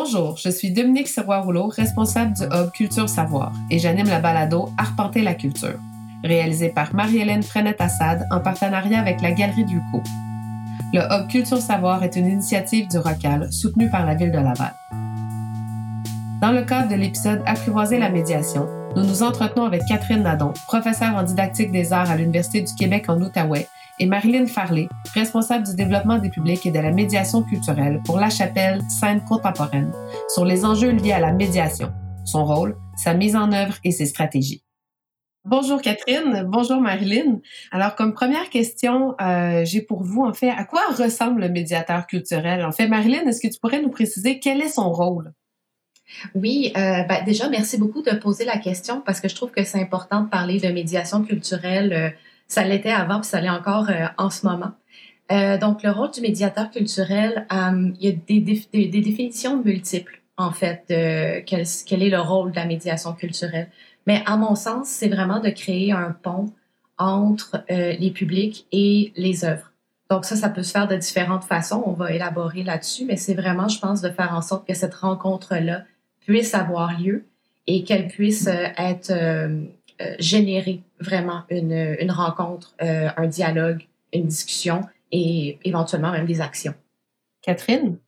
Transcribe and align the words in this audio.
Bonjour, 0.00 0.36
je 0.36 0.48
suis 0.48 0.70
Dominique 0.70 1.08
Sirois-Rouleau, 1.08 1.66
responsable 1.66 2.32
du 2.32 2.44
Hub 2.44 2.70
Culture 2.72 3.08
Savoir, 3.08 3.52
et 3.68 3.80
j'anime 3.80 4.06
la 4.06 4.20
balado 4.20 4.68
Arpenter 4.78 5.22
la 5.22 5.34
culture, 5.34 5.74
réalisée 6.22 6.68
par 6.68 6.94
Marie-Hélène 6.94 7.42
Frenette-Assad 7.42 8.24
en 8.30 8.38
partenariat 8.38 9.00
avec 9.00 9.20
la 9.22 9.32
Galerie 9.32 9.64
du 9.64 9.80
Co. 9.90 10.00
Le 10.92 11.00
Hub 11.00 11.26
Culture 11.26 11.58
Savoir 11.58 12.04
est 12.04 12.14
une 12.14 12.28
initiative 12.28 12.86
du 12.86 12.96
ROCAL 12.98 13.52
soutenue 13.52 13.90
par 13.90 14.06
la 14.06 14.14
Ville 14.14 14.30
de 14.30 14.38
Laval. 14.38 14.72
Dans 16.40 16.52
le 16.52 16.62
cadre 16.62 16.90
de 16.90 16.94
l'épisode 16.94 17.42
Apprivoiser 17.44 17.98
la 17.98 18.08
médiation, 18.08 18.68
nous 18.94 19.02
nous 19.02 19.24
entretenons 19.24 19.66
avec 19.66 19.84
Catherine 19.88 20.22
Nadon, 20.22 20.52
professeure 20.68 21.16
en 21.16 21.24
didactique 21.24 21.72
des 21.72 21.92
arts 21.92 22.08
à 22.08 22.14
l'Université 22.14 22.60
du 22.60 22.72
Québec 22.76 23.06
en 23.08 23.20
Outaouais, 23.20 23.66
et 24.00 24.06
Marilyn 24.06 24.46
Farley, 24.46 24.88
responsable 25.14 25.66
du 25.66 25.74
développement 25.74 26.18
des 26.18 26.30
publics 26.30 26.64
et 26.66 26.70
de 26.70 26.78
la 26.78 26.92
médiation 26.92 27.42
culturelle 27.42 28.00
pour 28.04 28.18
La 28.18 28.30
Chapelle 28.30 28.80
Scène 28.88 29.24
contemporaine, 29.24 29.92
sur 30.28 30.44
les 30.44 30.64
enjeux 30.64 30.90
liés 30.90 31.12
à 31.12 31.20
la 31.20 31.32
médiation, 31.32 31.92
son 32.24 32.44
rôle, 32.44 32.76
sa 32.96 33.14
mise 33.14 33.36
en 33.36 33.52
œuvre 33.52 33.74
et 33.84 33.90
ses 33.90 34.06
stratégies. 34.06 34.62
Bonjour 35.44 35.80
Catherine, 35.80 36.44
bonjour 36.46 36.80
Marilyn. 36.80 37.40
Alors 37.72 37.94
comme 37.94 38.12
première 38.12 38.50
question, 38.50 39.14
euh, 39.20 39.64
j'ai 39.64 39.80
pour 39.80 40.02
vous 40.02 40.22
en 40.22 40.34
fait 40.34 40.50
à 40.50 40.64
quoi 40.64 40.82
ressemble 40.96 41.40
le 41.40 41.48
médiateur 41.48 42.06
culturel? 42.06 42.64
En 42.64 42.72
fait, 42.72 42.86
Marilyn, 42.86 43.26
est-ce 43.26 43.40
que 43.40 43.52
tu 43.52 43.58
pourrais 43.58 43.80
nous 43.80 43.90
préciser 43.90 44.40
quel 44.40 44.60
est 44.60 44.68
son 44.68 44.92
rôle? 44.92 45.32
Oui, 46.34 46.72
euh, 46.76 47.02
ben, 47.02 47.24
déjà, 47.24 47.48
merci 47.48 47.78
beaucoup 47.78 48.02
de 48.02 48.10
poser 48.12 48.44
la 48.44 48.58
question 48.58 49.00
parce 49.00 49.20
que 49.20 49.28
je 49.28 49.34
trouve 49.34 49.50
que 49.50 49.64
c'est 49.64 49.80
important 49.80 50.22
de 50.22 50.28
parler 50.28 50.58
de 50.58 50.68
médiation 50.68 51.22
culturelle. 51.22 52.14
Euh, 52.48 52.54
ça 52.54 52.64
l'était 52.64 52.90
avant, 52.90 53.20
puis 53.20 53.28
ça 53.28 53.40
l'est 53.40 53.50
encore 53.50 53.88
euh, 53.90 54.06
en 54.16 54.30
ce 54.30 54.46
moment. 54.46 54.72
donc, 55.60 55.82
le 55.82 55.90
rôle 55.90 56.10
du 56.10 56.20
médiateur 56.20 56.70
culturel, 56.70 57.46
il 57.50 57.96
y 58.00 58.08
a 58.08 58.12
des, 58.12 58.40
des, 58.40 59.00
définitions 59.00 59.62
multiples, 59.62 60.22
en 60.38 60.52
fait, 60.52 60.84
de 60.88 61.40
quel, 61.40 61.64
quel, 61.86 62.02
est 62.02 62.10
le 62.10 62.20
rôle 62.20 62.50
de 62.52 62.56
la 62.56 62.64
médiation 62.64 63.12
culturelle. 63.12 63.68
Mais 64.06 64.22
à 64.24 64.38
mon 64.38 64.54
sens, 64.54 64.88
c'est 64.88 65.08
vraiment 65.08 65.40
de 65.40 65.50
créer 65.50 65.92
un 65.92 66.12
pont 66.12 66.50
entre 66.96 67.62
les 67.68 68.10
publics 68.10 68.66
et 68.72 69.12
les 69.16 69.44
œuvres. 69.44 69.70
Donc 70.10 70.24
ça, 70.24 70.36
ça 70.36 70.48
peut 70.48 70.62
se 70.62 70.72
faire 70.72 70.88
de 70.88 70.96
différentes 70.96 71.44
façons. 71.44 71.82
On 71.84 71.92
va 71.92 72.12
élaborer 72.12 72.62
là-dessus, 72.62 73.04
mais 73.04 73.16
c'est 73.16 73.34
vraiment, 73.34 73.68
je 73.68 73.78
pense, 73.78 74.00
de 74.00 74.08
faire 74.08 74.32
en 74.34 74.40
sorte 74.40 74.66
que 74.66 74.74
cette 74.74 74.94
rencontre-là 74.94 75.84
puisse 76.20 76.54
avoir 76.54 76.98
lieu 76.98 77.26
et 77.66 77.84
qu'elle 77.84 78.08
puisse 78.08 78.46
euh, 78.46 78.66
être 78.76 79.10
euh, 79.10 79.14
euh, 79.16 79.64
générer 80.18 80.82
vraiment 81.00 81.42
une, 81.50 81.96
une 81.98 82.10
rencontre, 82.10 82.74
un 82.80 83.26
dialogue, 83.26 83.86
une 84.12 84.26
discussion 84.26 84.82
et 85.12 85.58
éventuellement 85.64 86.12
même 86.12 86.26
des 86.26 86.40
actions. 86.40 86.74
Catherine? 87.42 87.98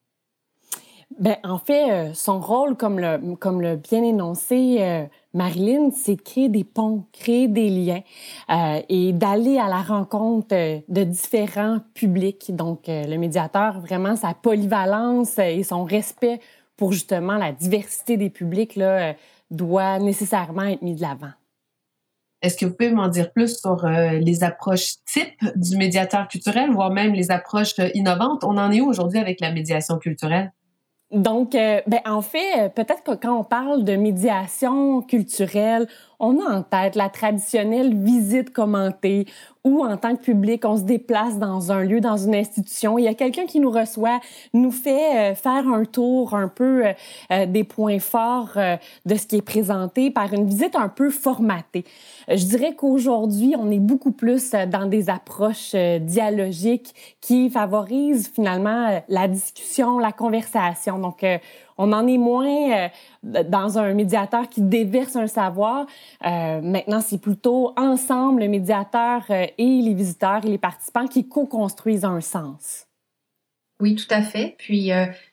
Ben, 1.19 1.37
en 1.43 1.59
fait, 1.59 2.15
son 2.15 2.41
rôle, 2.41 2.77
comme 2.77 3.01
le, 3.01 3.35
comme 3.37 3.61
le 3.61 3.77
bien 3.77 4.03
énoncé 4.03 5.09
Marilyn, 5.35 5.91
c'est 5.91 6.17
de 6.17 6.23
créer 6.23 6.49
des 6.49 6.65
ponts, 6.65 7.05
créer 7.13 7.49
des 7.49 7.69
liens 7.69 8.03
et 8.89 9.13
d'aller 9.13 9.59
à 9.59 9.69
la 9.69 9.83
rencontre 9.83 10.55
de 10.89 11.05
différents 11.05 11.81
publics. 11.95 12.55
Donc, 12.55 12.85
le 12.87 13.17
médiateur, 13.17 13.81
vraiment, 13.81 14.15
sa 14.17 14.35
polyvalence 14.35 15.39
et 15.39 15.63
son 15.65 15.85
respect 15.85 16.41
pour 16.81 16.93
justement 16.93 17.37
la 17.37 17.53
diversité 17.53 18.17
des 18.17 18.31
publics 18.31 18.75
là, 18.75 19.11
euh, 19.11 19.13
doit 19.51 19.99
nécessairement 19.99 20.63
être 20.63 20.81
mis 20.81 20.95
de 20.95 21.03
l'avant. 21.03 21.33
Est-ce 22.43 22.57
que 22.57 22.67
vous 22.67 22.75
pouvez 22.75 22.91
m'en 22.91 23.09
dire 23.09 23.33
plus 23.33 23.59
sur 23.59 23.85
euh, 23.85 24.13
les 24.13 24.43
approches 24.45 24.95
types 25.07 25.45
du 25.57 25.77
médiateur 25.77 26.27
culturel, 26.29 26.71
voire 26.71 26.91
même 26.91 27.13
les 27.13 27.31
approches 27.31 27.79
euh, 27.79 27.89
innovantes? 27.95 28.45
On 28.45 28.57
en 28.57 28.71
est 28.71 28.81
où 28.81 28.89
aujourd'hui 28.89 29.19
avec 29.19 29.41
la 29.41 29.53
médiation 29.53 29.99
culturelle? 29.99 30.53
Donc, 31.11 31.53
ben, 31.55 32.01
en 32.07 32.23
fait, 32.23 32.73
peut-être 32.77 33.03
que 33.03 33.17
quand 33.17 33.37
on 33.37 33.43
parle 33.43 33.83
de 33.83 33.97
médiation 33.97 35.03
culturelle, 35.03 35.89
on 36.21 36.39
a 36.41 36.59
en 36.59 36.63
tête 36.63 36.95
la 36.95 37.09
traditionnelle 37.09 37.97
visite 37.97 38.53
commentée 38.53 39.27
où, 39.65 39.85
en 39.85 39.97
tant 39.97 40.17
que 40.17 40.23
public, 40.23 40.65
on 40.65 40.77
se 40.77 40.83
déplace 40.83 41.39
dans 41.39 41.71
un 41.71 41.83
lieu, 41.83 42.01
dans 42.01 42.17
une 42.17 42.35
institution. 42.35 42.99
Il 42.99 43.05
y 43.05 43.09
a 43.09 43.15
quelqu'un 43.15 43.45
qui 43.45 43.61
nous 43.61 43.71
reçoit, 43.71 44.21
nous 44.55 44.71
fait 44.71 45.33
euh, 45.33 45.35
faire 45.35 45.69
un 45.69 45.85
tour 45.85 46.35
un 46.35 46.49
peu 46.49 46.87
euh, 46.87 46.93
euh, 47.31 47.47
des 47.47 47.65
points 47.65 47.99
forts 47.99 48.57
de 49.07 49.15
ce 49.15 49.27
qui 49.27 49.37
est 49.37 49.43
présenté 49.43 50.11
par 50.11 50.33
une 50.33 50.47
visite 50.47 50.77
un 50.77 50.89
peu 50.89 51.11
formatée. 51.11 51.85
Je 52.29 52.45
dirais 52.45 52.75
qu'aujourd'hui, 52.75 53.55
on 53.59 53.71
est 53.71 53.81
beaucoup 53.81 54.13
plus 54.13 54.53
dans 54.53 54.87
des 54.87 55.11
approches 55.11 55.75
dialogiques 55.75 56.95
qui 57.21 57.51
favorisent 57.51 58.31
finalement 58.35 59.03
la 59.09 59.29
discussion, 59.29 59.99
la 59.99 60.13
conversation. 60.13 60.99
Donc, 60.99 61.25
on 61.81 61.93
en 61.93 62.07
est 62.07 62.19
moins 62.19 62.73
euh, 62.73 62.89
dans 63.45 63.79
un 63.79 63.95
médiateur 63.95 64.49
qui 64.49 64.61
déverse 64.61 65.17
un 65.17 65.27
savoir. 65.27 65.87
Euh, 66.27 66.61
maintenant, 66.61 67.01
c'est 67.01 67.21
plutôt 67.21 67.73
ensemble, 67.77 68.43
le 68.43 68.49
médiateur 68.49 69.25
euh, 69.31 69.47
et 69.57 69.81
les 69.83 69.95
visiteurs 69.95 70.45
et 70.45 70.49
les 70.49 70.59
participants 70.59 71.07
qui 71.07 71.27
co-construisent 71.27 72.05
un 72.05 72.21
sens. 72.21 72.87
Oui, 73.81 73.95
tout 73.95 74.13
à 74.15 74.21
fait. 74.21 74.57
Puis, 74.59 74.91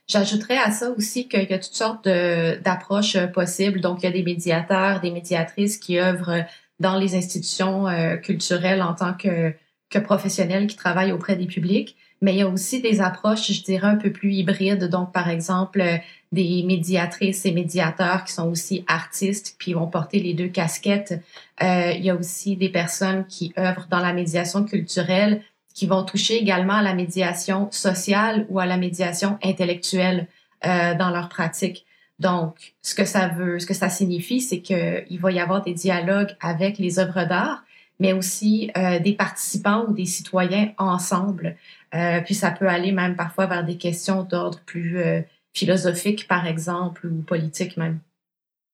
j'ajouterais 0.08 0.58
à 0.58 0.72
ça 0.72 0.92
aussi 0.92 1.28
qu'il 1.28 1.50
y 1.50 1.54
a 1.54 1.60
toutes 1.60 1.74
sortes 1.74 2.08
d'approches 2.08 3.18
possibles. 3.34 3.82
Donc, 3.82 4.02
il 4.02 4.06
y 4.06 4.08
a 4.08 4.12
des 4.14 4.24
médiateurs, 4.24 5.02
des 5.02 5.12
médiatrices 5.12 5.78
qui 5.78 6.00
œuvrent 6.00 6.46
dans 6.80 6.98
les 6.98 7.16
institutions 7.16 7.88
culturelles 8.24 8.82
en 8.82 8.94
tant 8.94 9.14
que, 9.14 9.54
que 9.90 10.00
professionnels 10.00 10.68
qui 10.68 10.78
travaillent 10.78 11.12
auprès 11.12 11.36
des 11.36 11.46
publics. 11.46 11.98
Mais 12.22 12.34
il 12.34 12.40
y 12.40 12.42
a 12.42 12.48
aussi 12.48 12.82
des 12.82 13.02
approches, 13.02 13.52
je 13.52 13.64
dirais, 13.64 13.88
un 13.88 13.98
peu 13.98 14.12
plus 14.12 14.34
hybrides. 14.34 14.86
Donc, 14.86 15.12
par 15.12 15.30
exemple, 15.30 15.84
des 16.32 16.64
médiatrices 16.64 17.46
et 17.46 17.52
médiateurs 17.52 18.24
qui 18.24 18.34
sont 18.34 18.50
aussi 18.50 18.84
artistes, 18.88 19.56
puis 19.58 19.74
vont 19.74 19.88
porter 19.88 20.20
les 20.20 20.34
deux 20.34 20.50
casquettes. 20.50 21.22
Euh, 21.64 21.92
il 21.96 22.04
y 22.04 22.10
a 22.10 22.16
aussi 22.16 22.56
des 22.56 22.70
personnes 22.70 23.26
qui 23.28 23.54
œuvrent 23.58 23.88
dans 23.90 24.00
la 24.00 24.14
médiation 24.14 24.64
culturelle, 24.64 25.42
qui 25.74 25.88
vont 25.88 26.04
toucher 26.04 26.36
également 26.36 26.74
à 26.74 26.82
la 26.82 26.94
médiation 26.94 27.70
sociale 27.72 28.46
ou 28.50 28.60
à 28.60 28.66
la 28.66 28.78
médiation 28.78 29.38
intellectuelle 29.44 30.28
euh, 30.66 30.96
dans 30.96 31.12
leur 31.12 31.30
pratique. 31.30 31.86
Donc, 32.20 32.74
ce 32.82 32.96
que 32.96 33.06
ça 33.06 33.28
veut, 33.28 33.60
ce 33.60 33.68
que 33.68 33.76
ça 33.76 33.90
signifie, 33.90 34.42
c'est 34.42 34.60
qu'il 34.62 35.20
va 35.20 35.32
y 35.32 35.40
avoir 35.40 35.64
des 35.64 35.74
dialogues 35.74 36.36
avec 36.42 36.80
les 36.80 37.00
œuvres 37.00 37.26
d'art, 37.26 37.64
mais 38.00 38.14
aussi 38.14 38.72
euh, 38.78 39.00
des 39.00 39.14
participants 39.14 39.86
ou 39.88 39.94
des 39.94 40.06
citoyens 40.06 40.72
ensemble. 40.78 41.56
Euh, 41.96 42.22
puis 42.22 42.36
ça 42.36 42.52
peut 42.52 42.68
aller 42.68 42.92
même 42.92 43.16
parfois 43.16 43.46
vers 43.46 43.64
des 43.64 43.78
questions 43.78 44.24
d'ordre 44.24 44.60
plus 44.66 45.00
euh, 45.00 45.22
philosophique, 45.58 46.28
par 46.28 46.48
exemple, 46.48 47.08
ou 47.08 47.22
politique 47.22 47.78
même. 47.78 48.00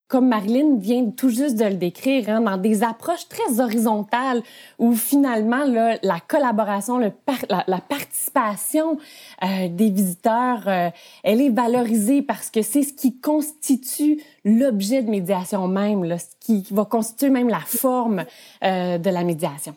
Comme 0.09 0.27
Marilyn 0.27 0.77
vient 0.77 1.09
tout 1.09 1.29
juste 1.29 1.57
de 1.57 1.65
le 1.65 1.75
décrire, 1.75 2.29
hein, 2.29 2.41
dans 2.41 2.57
des 2.57 2.83
approches 2.83 3.27
très 3.29 3.59
horizontales 3.59 4.43
où 4.77 4.93
finalement 4.93 5.65
là, 5.65 5.97
la 6.03 6.19
collaboration, 6.19 6.99
le 6.99 7.11
la, 7.49 7.79
participation 7.79 8.99
euh, 9.43 9.69
des 9.69 9.89
visiteurs, 9.89 10.67
euh, 10.67 10.89
elle 11.23 11.41
est 11.41 11.49
valorisée 11.49 12.21
parce 12.21 12.51
que 12.51 12.61
c'est 12.61 12.83
ce 12.83 12.93
qui 12.93 13.19
constitue 13.19 14.21
l'objet 14.45 15.01
de 15.01 15.09
médiation 15.09 15.67
même, 15.67 16.03
là, 16.03 16.19
ce 16.19 16.35
qui, 16.39 16.67
va 16.69 16.85
constituer 16.85 17.31
même 17.31 17.49
la 17.49 17.61
forme 17.65 18.25
euh, 18.63 18.97
de 18.99 19.09
la 19.09 19.23
médiation. 19.23 19.75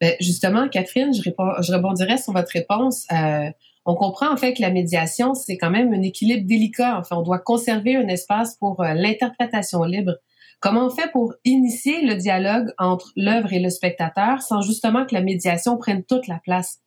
Ben, 0.00 0.14
justement, 0.20 0.68
Catherine, 0.68 1.12
je, 1.12 1.20
réponds, 1.20 1.50
je 1.60 1.72
rebondirais 1.72 2.16
sur 2.16 2.32
votre 2.32 2.52
réponse 2.52 3.06
on 3.84 3.94
comprend 3.94 4.32
en 4.32 4.36
fait 4.36 4.54
que 4.54 4.62
la 4.62 4.70
médiation, 4.70 5.34
c'est 5.34 5.56
quand 5.56 5.70
même 5.70 5.92
un 5.92 6.02
équilibre 6.02 6.46
délicat. 6.46 6.98
En 6.98 7.02
fait, 7.02 7.14
on 7.14 7.22
doit 7.22 7.40
conserver 7.40 7.96
un 7.96 8.08
espace 8.08 8.56
pour 8.56 8.80
euh, 8.80 8.94
l'interprétation 8.94 9.82
libre. 9.84 10.16
Comment 10.60 10.86
on 10.86 10.90
fait 10.90 11.10
pour 11.10 11.34
initier 11.44 12.02
le 12.02 12.14
dialogue 12.14 12.72
entre 12.78 13.12
l'œuvre 13.16 13.52
et 13.52 13.58
le 13.58 13.70
spectateur 13.70 14.42
sans 14.42 14.62
justement 14.62 15.04
que 15.04 15.14
la 15.14 15.20
médiation 15.20 15.76
prenne 15.76 16.04
toute 16.04 16.28
la 16.28 16.38
place? 16.38 16.80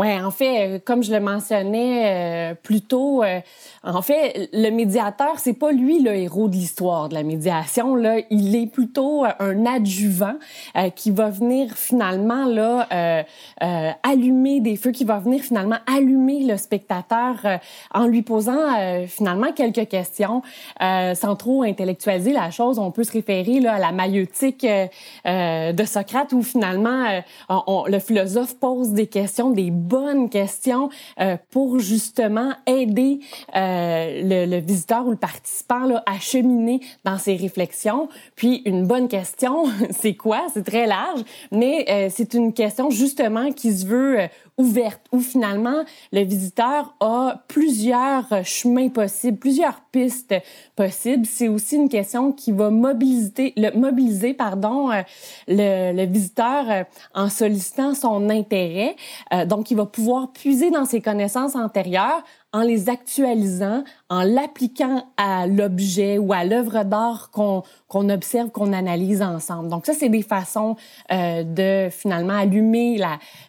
Oui, 0.00 0.18
en 0.18 0.30
fait, 0.30 0.66
euh, 0.66 0.78
comme 0.82 1.02
je 1.02 1.12
le 1.12 1.20
mentionnais 1.20 2.04
euh, 2.06 2.54
plus 2.54 2.80
tôt, 2.80 3.22
euh, 3.22 3.40
en 3.84 4.00
fait, 4.00 4.48
le 4.54 4.70
médiateur, 4.70 5.38
c'est 5.38 5.52
pas 5.52 5.72
lui 5.72 6.00
le 6.00 6.14
héros 6.14 6.48
de 6.48 6.54
l'histoire 6.54 7.10
de 7.10 7.14
la 7.14 7.22
médiation. 7.22 7.94
Là, 7.96 8.16
il 8.30 8.56
est 8.56 8.66
plutôt 8.66 9.24
un 9.24 9.66
adjuvant 9.66 10.36
qui 10.96 11.10
va 11.10 11.28
venir 11.28 11.72
finalement 11.74 12.46
là 12.46 13.24
allumer 14.02 14.60
des 14.60 14.76
feux, 14.76 14.90
qui 14.90 15.04
va 15.04 15.18
venir 15.18 15.42
finalement 15.42 15.78
allumer 15.86 16.44
le 16.44 16.56
spectateur 16.56 17.36
en 17.92 18.06
lui 18.06 18.22
posant 18.22 19.06
finalement 19.06 19.52
quelques 19.52 19.88
questions, 19.88 20.42
sans 20.78 21.36
trop 21.36 21.62
intellectualiser 21.62 22.32
la 22.32 22.50
chose. 22.50 22.78
On 22.78 22.90
peut 22.90 23.04
se 23.04 23.12
référer 23.12 23.60
là 23.60 23.74
à 23.74 23.78
la 23.78 23.92
maïeutique 23.92 24.66
de 25.24 25.84
Socrate 25.84 26.32
où 26.32 26.42
finalement 26.42 27.22
le 27.48 27.98
philosophe 27.98 28.58
pose 28.58 28.90
des 28.90 29.06
questions, 29.06 29.50
des 29.50 29.70
bonne 29.90 30.30
question 30.30 30.88
euh, 31.20 31.36
pour 31.50 31.80
justement 31.80 32.52
aider 32.66 33.18
euh, 33.56 34.22
le, 34.22 34.46
le, 34.46 34.60
visiteur 34.60 35.04
ou 35.04 35.10
le 35.10 35.16
participant 35.16 35.84
là, 35.84 36.02
à 36.06 36.20
cheminer 36.20 36.80
dans 37.04 37.18
ses 37.18 37.34
réflexions. 37.34 38.08
Puis 38.36 38.62
une 38.66 38.86
bonne 38.86 39.08
question, 39.08 39.64
c'est 39.90 40.14
quoi? 40.14 40.46
C'est 40.54 40.64
très 40.64 40.86
large, 40.86 41.22
mais 41.50 41.84
euh, 41.88 42.08
c'est 42.08 42.34
une 42.34 42.52
question 42.52 42.90
justement 42.90 43.50
qui 43.50 43.72
se 43.72 43.84
veut 43.84 44.28
ouverte, 44.60 45.00
où 45.12 45.20
finalement 45.20 45.84
le 46.12 46.22
visiteur 46.22 46.94
a 47.00 47.42
plusieurs 47.48 48.44
chemins 48.44 48.88
possibles, 48.88 49.38
plusieurs 49.38 49.80
pistes 49.90 50.34
possibles. 50.76 51.26
C'est 51.26 51.48
aussi 51.48 51.76
une 51.76 51.88
question 51.88 52.32
qui 52.32 52.52
va 52.52 52.70
mobiliser, 52.70 53.52
le, 53.56 53.76
mobiliser 53.76 54.34
pardon, 54.34 54.90
euh, 54.90 55.02
le, 55.48 55.96
le 55.96 56.04
visiteur 56.04 56.64
euh, 56.68 56.84
en 57.14 57.28
sollicitant 57.28 57.94
son 57.94 58.28
intérêt. 58.30 58.96
Euh, 59.32 59.46
donc, 59.46 59.70
il 59.70 59.76
va 59.76 59.86
pouvoir 59.86 60.32
puiser 60.32 60.70
dans 60.70 60.84
ses 60.84 61.00
connaissances 61.00 61.56
antérieures 61.56 62.22
en 62.52 62.62
les 62.62 62.88
actualisant, 62.88 63.84
en 64.08 64.22
l'appliquant 64.22 65.06
à 65.16 65.46
l'objet 65.46 66.18
ou 66.18 66.32
à 66.32 66.44
l'œuvre 66.44 66.84
d'art 66.84 67.30
qu'on 67.30 68.10
observe, 68.10 68.50
qu'on 68.50 68.72
analyse 68.72 69.22
ensemble. 69.22 69.68
Donc 69.68 69.86
ça, 69.86 69.92
c'est 69.92 70.08
des 70.08 70.22
façons 70.22 70.76
euh, 71.12 71.44
de 71.44 71.90
finalement 71.90 72.34
allumer 72.34 73.00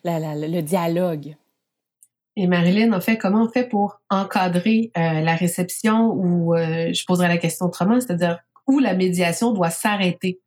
le 0.03 0.61
dialogue. 0.61 1.35
Et 2.37 2.47
Marilyn, 2.47 2.93
en 2.93 3.01
fait, 3.01 3.17
comment 3.17 3.43
on 3.43 3.49
fait 3.49 3.67
pour 3.67 3.99
encadrer 4.09 4.91
euh, 4.97 5.21
la 5.21 5.35
réception 5.35 6.11
ou, 6.13 6.55
euh, 6.55 6.93
je 6.93 7.05
poserai 7.05 7.27
la 7.27 7.37
question 7.37 7.65
autrement, 7.65 7.99
c'est-à-dire 7.99 8.39
où 8.67 8.79
la 8.79 8.93
médiation 8.93 9.51
doit 9.51 9.69
s'arrêter? 9.69 10.39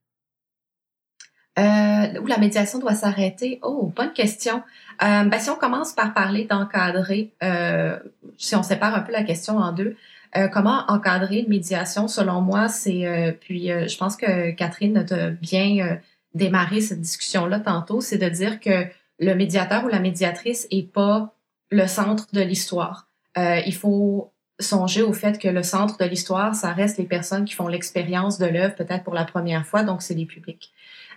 Euh, 1.57 2.21
où 2.21 2.27
la 2.27 2.39
médiation 2.39 2.81
doit 2.81 2.95
s'arrêter? 2.95 3.61
Oh, 3.63 3.93
bonne 3.95 4.13
question. 4.13 4.63
Euh, 5.03 5.25
ben, 5.25 5.39
si 5.39 5.51
on 5.51 5.55
commence 5.55 5.93
par 5.93 6.13
parler 6.13 6.47
d'encadrer, 6.47 7.33
euh, 7.45 7.99
si 8.39 8.57
on 8.57 8.63
sépare 8.63 8.95
un 8.95 9.01
peu 9.01 9.13
la 9.13 9.23
question 9.23 9.59
en 9.59 9.73
deux, 9.73 9.97
euh, 10.37 10.49
comment 10.49 10.85
encadrer 10.89 11.39
une 11.39 11.49
médiation, 11.49 12.09
selon 12.09 12.41
moi, 12.41 12.69
c'est, 12.69 13.07
euh, 13.07 13.33
puis 13.33 13.71
euh, 13.71 13.87
je 13.87 13.97
pense 13.97 14.17
que 14.17 14.51
Catherine 14.51 14.99
a 14.99 15.31
bien 15.31 15.99
démarré 16.35 16.81
cette 16.81 17.01
discussion-là 17.01 17.61
tantôt, 17.61 18.01
c'est 18.01 18.19
de 18.19 18.29
dire 18.29 18.59
que 18.59 18.87
le 19.21 19.35
médiateur 19.35 19.85
ou 19.85 19.89
la 19.89 20.01
médiatrice 20.01 20.67
est 20.73 20.91
pas 20.93 21.35
le 21.71 21.87
centre 21.87 22.27
de 22.33 22.41
l'histoire. 22.41 23.09
il 23.37 23.75
faut 23.75 24.33
songer 24.61 25.03
au 25.03 25.13
fait 25.13 25.39
que 25.39 25.49
le 25.49 25.63
centre 25.63 25.99
de 25.99 26.05
l'histoire, 26.05 26.55
ça 26.55 26.73
reste 26.73 26.99
les 26.99 27.05
personnes 27.05 27.45
qui 27.45 27.55
font 27.55 27.69
l'expérience 27.69 28.39
de 28.39 28.47
l'œuvre 28.47 28.75
peut-être 28.75 29.05
pour 29.05 29.15
la 29.15 29.25
première 29.25 29.67
fois, 29.67 29.83
donc 29.83 30.03
c'est 30.03 30.15
les 30.15 30.27
publics. 30.27 30.73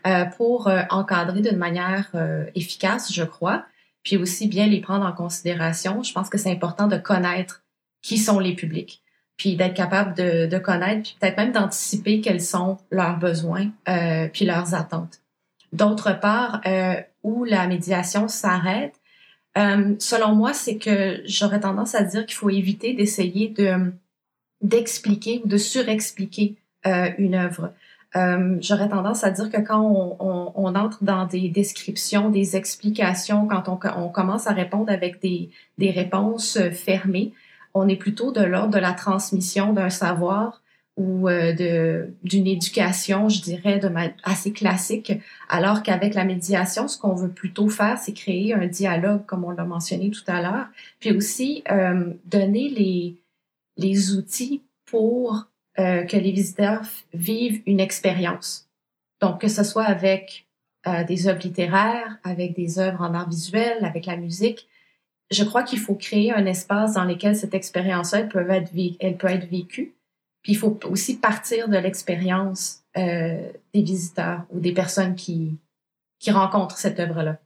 Euh, 0.08 0.24
pour 0.24 0.68
euh, 0.68 0.84
encadrer 0.90 1.42
d'une 1.42 1.58
manière 1.58 2.08
euh, 2.16 2.46
efficace, 2.56 3.12
je 3.12 3.24
crois, 3.24 3.66
puis 4.04 4.16
aussi 4.16 4.48
bien 4.48 4.66
les 4.66 4.80
prendre 4.80 5.06
en 5.06 5.12
considération. 5.12 6.02
Je 6.02 6.14
pense 6.14 6.30
que 6.30 6.38
c'est 6.38 6.52
important 6.52 6.88
de 6.88 6.96
connaître 6.96 7.64
qui 8.02 8.18
sont 8.18 8.40
les 8.40 8.56
publics, 8.56 9.02
puis 9.36 9.58
d'être 9.58 9.74
capable 9.74 10.14
de, 10.14 10.46
de 10.46 10.58
connaître, 10.60 11.02
puis 11.04 11.18
peut-être 11.20 11.36
même 11.36 11.52
d'anticiper 11.52 12.22
quels 12.22 12.40
sont 12.40 12.78
leurs 12.90 13.18
besoins, 13.18 13.70
euh, 13.90 14.30
puis 14.32 14.46
leurs 14.46 14.76
attentes. 14.76 15.20
D'autre 15.74 16.18
part, 16.18 16.62
euh, 16.66 17.02
où 17.24 17.44
la 17.44 17.68
médiation 17.68 18.30
s'arrête, 18.30 18.96
euh, 19.58 19.96
selon 20.00 20.36
moi, 20.36 20.54
c'est 20.54 20.78
que 20.78 21.22
j'aurais 21.26 21.60
tendance 21.60 21.96
à 21.96 22.04
dire 22.04 22.26
qu'il 22.26 22.36
faut 22.36 22.50
éviter 22.50 22.94
d'essayer 22.94 23.50
de 23.50 23.92
d'expliquer 24.62 25.42
ou 25.44 25.48
de 25.48 25.58
surexpliquer 25.58 26.56
une 27.18 27.36
œuvre. 27.36 27.74
Euh, 28.18 28.58
J'aurais 28.62 28.90
tendance 28.90 29.24
à 29.24 29.32
dire 29.32 29.50
que 29.50 29.62
quand 29.62 29.82
on, 30.20 30.76
entre 30.76 31.04
dans 31.04 31.26
des 31.26 31.50
descriptions, 31.50 32.30
des 32.30 32.56
explications, 32.56 33.48
quand 33.48 33.70
on, 33.70 34.10
commence 34.10 34.48
à 34.48 34.54
répondre 34.54 34.92
avec 34.92 35.22
des, 35.22 35.52
réponses 35.80 36.58
euh, 36.58 36.72
fermées, 36.72 37.34
on 37.74 37.88
est 37.88 37.96
plutôt 37.96 38.32
de 38.32 38.42
l'ordre 38.42 38.74
de 38.74 38.80
la 38.80 38.94
transmission 38.94 39.74
d'un 39.74 39.90
savoir 39.90 40.64
ou 40.96 41.30
euh, 41.30 42.08
d'une 42.24 42.48
éducation, 42.48 43.30
je 43.30 43.42
dirais, 43.42 43.80
assez 44.24 44.52
classique, 44.52 45.14
alors 45.48 45.84
qu'avec 45.84 46.16
la 46.16 46.26
médiation, 46.26 46.88
ce 46.88 46.98
qu'on 46.98 47.14
veut 47.14 47.30
plutôt 47.30 47.70
faire, 47.70 48.00
c'est 48.00 48.14
créer 48.14 48.56
un 48.56 48.66
dialogue, 48.66 49.24
comme 49.28 49.44
on 49.44 49.52
l'a 49.52 49.66
mentionné 49.66 50.10
tout 50.10 50.24
à 50.26 50.42
l'heure, 50.42 50.68
puis 51.00 51.16
aussi 51.16 51.64
donner 52.26 53.20
les 53.78 54.16
outils 54.16 54.64
pour 54.88 55.46
euh, 55.80 56.04
que 56.04 56.18
les 56.18 56.32
visiteurs 56.32 56.82
vivent 57.14 57.62
une 57.66 57.80
expérience. 57.80 58.68
Donc, 59.22 59.42
que 59.42 59.48
ce 59.48 59.64
soit 59.64 59.86
avec 59.86 60.48
euh, 60.88 61.04
des 61.04 61.28
œuvres 61.28 61.42
littéraires, 61.42 62.18
avec 62.24 62.56
des 62.56 62.80
œuvres 62.80 63.02
en 63.02 63.14
art 63.14 63.30
visuel, 63.30 63.84
avec 63.84 64.06
la 64.06 64.18
musique, 64.18 64.68
je 65.30 65.44
crois 65.44 65.64
qu'il 65.64 65.80
faut 65.80 65.96
créer 65.96 66.32
un 66.32 66.46
espace 66.46 66.94
dans 66.94 67.04
lequel 67.04 67.36
cette 67.36 67.54
expérience-là 67.54 68.20
elle 68.20 68.30
peut 68.30 68.50
être, 68.50 68.72
elle 69.00 69.18
peut 69.18 69.28
être 69.28 69.50
vécue. 69.50 69.94
Puis 70.42 70.54
il 70.54 70.58
faut 70.58 70.80
aussi 70.86 71.18
partir 71.18 71.68
de 71.68 71.78
l'expérience 71.78 72.84
euh, 72.98 73.52
des 73.74 73.82
visiteurs 73.82 74.46
ou 74.50 74.60
des 74.60 74.72
personnes 74.72 75.16
qui, 75.16 75.58
qui 76.20 76.32
rencontrent 76.32 76.78
cette 76.78 77.00
œuvre-là. 77.00 77.38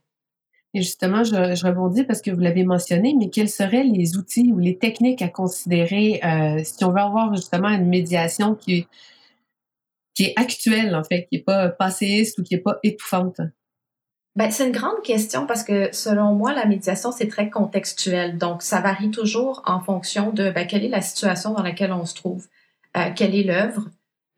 Et 0.74 0.80
justement, 0.80 1.22
je, 1.22 1.66
rebondis 1.66 2.04
parce 2.04 2.22
que 2.22 2.30
vous 2.30 2.40
l'avez 2.40 2.64
mentionné, 2.64 3.14
mais 3.18 3.28
quels 3.28 3.50
seraient 3.50 3.84
les 3.84 4.16
outils 4.16 4.50
ou 4.52 4.58
les 4.58 4.78
techniques 4.78 5.20
à 5.20 5.28
considérer 5.28 6.20
euh, 6.24 6.62
si 6.64 6.82
on 6.84 6.90
veut 6.90 7.00
avoir 7.00 7.34
justement 7.34 7.68
une 7.68 7.86
médiation 7.86 8.54
qui 8.54 8.78
est, 8.78 8.86
qui 10.14 10.24
est 10.24 10.32
actuelle, 10.36 10.94
en 10.94 11.04
fait, 11.04 11.26
qui 11.26 11.36
n'est 11.36 11.42
pas 11.42 11.68
passéiste 11.68 12.38
ou 12.38 12.42
qui 12.42 12.54
n'est 12.54 12.60
pas 12.60 12.78
étouffante? 12.82 13.40
Ben, 14.34 14.50
c'est 14.50 14.66
une 14.66 14.72
grande 14.72 15.02
question 15.02 15.46
parce 15.46 15.62
que 15.62 15.90
selon 15.92 16.32
moi, 16.32 16.54
la 16.54 16.64
médiation, 16.64 17.12
c'est 17.12 17.28
très 17.28 17.50
contextuel. 17.50 18.38
Donc, 18.38 18.62
ça 18.62 18.80
varie 18.80 19.10
toujours 19.10 19.62
en 19.66 19.80
fonction 19.80 20.32
de 20.32 20.50
ben, 20.50 20.66
quelle 20.66 20.84
est 20.86 20.88
la 20.88 21.02
situation 21.02 21.52
dans 21.52 21.62
laquelle 21.62 21.92
on 21.92 22.06
se 22.06 22.14
trouve, 22.14 22.46
euh, 22.96 23.10
quelle 23.14 23.34
est 23.34 23.42
l'œuvre, 23.42 23.90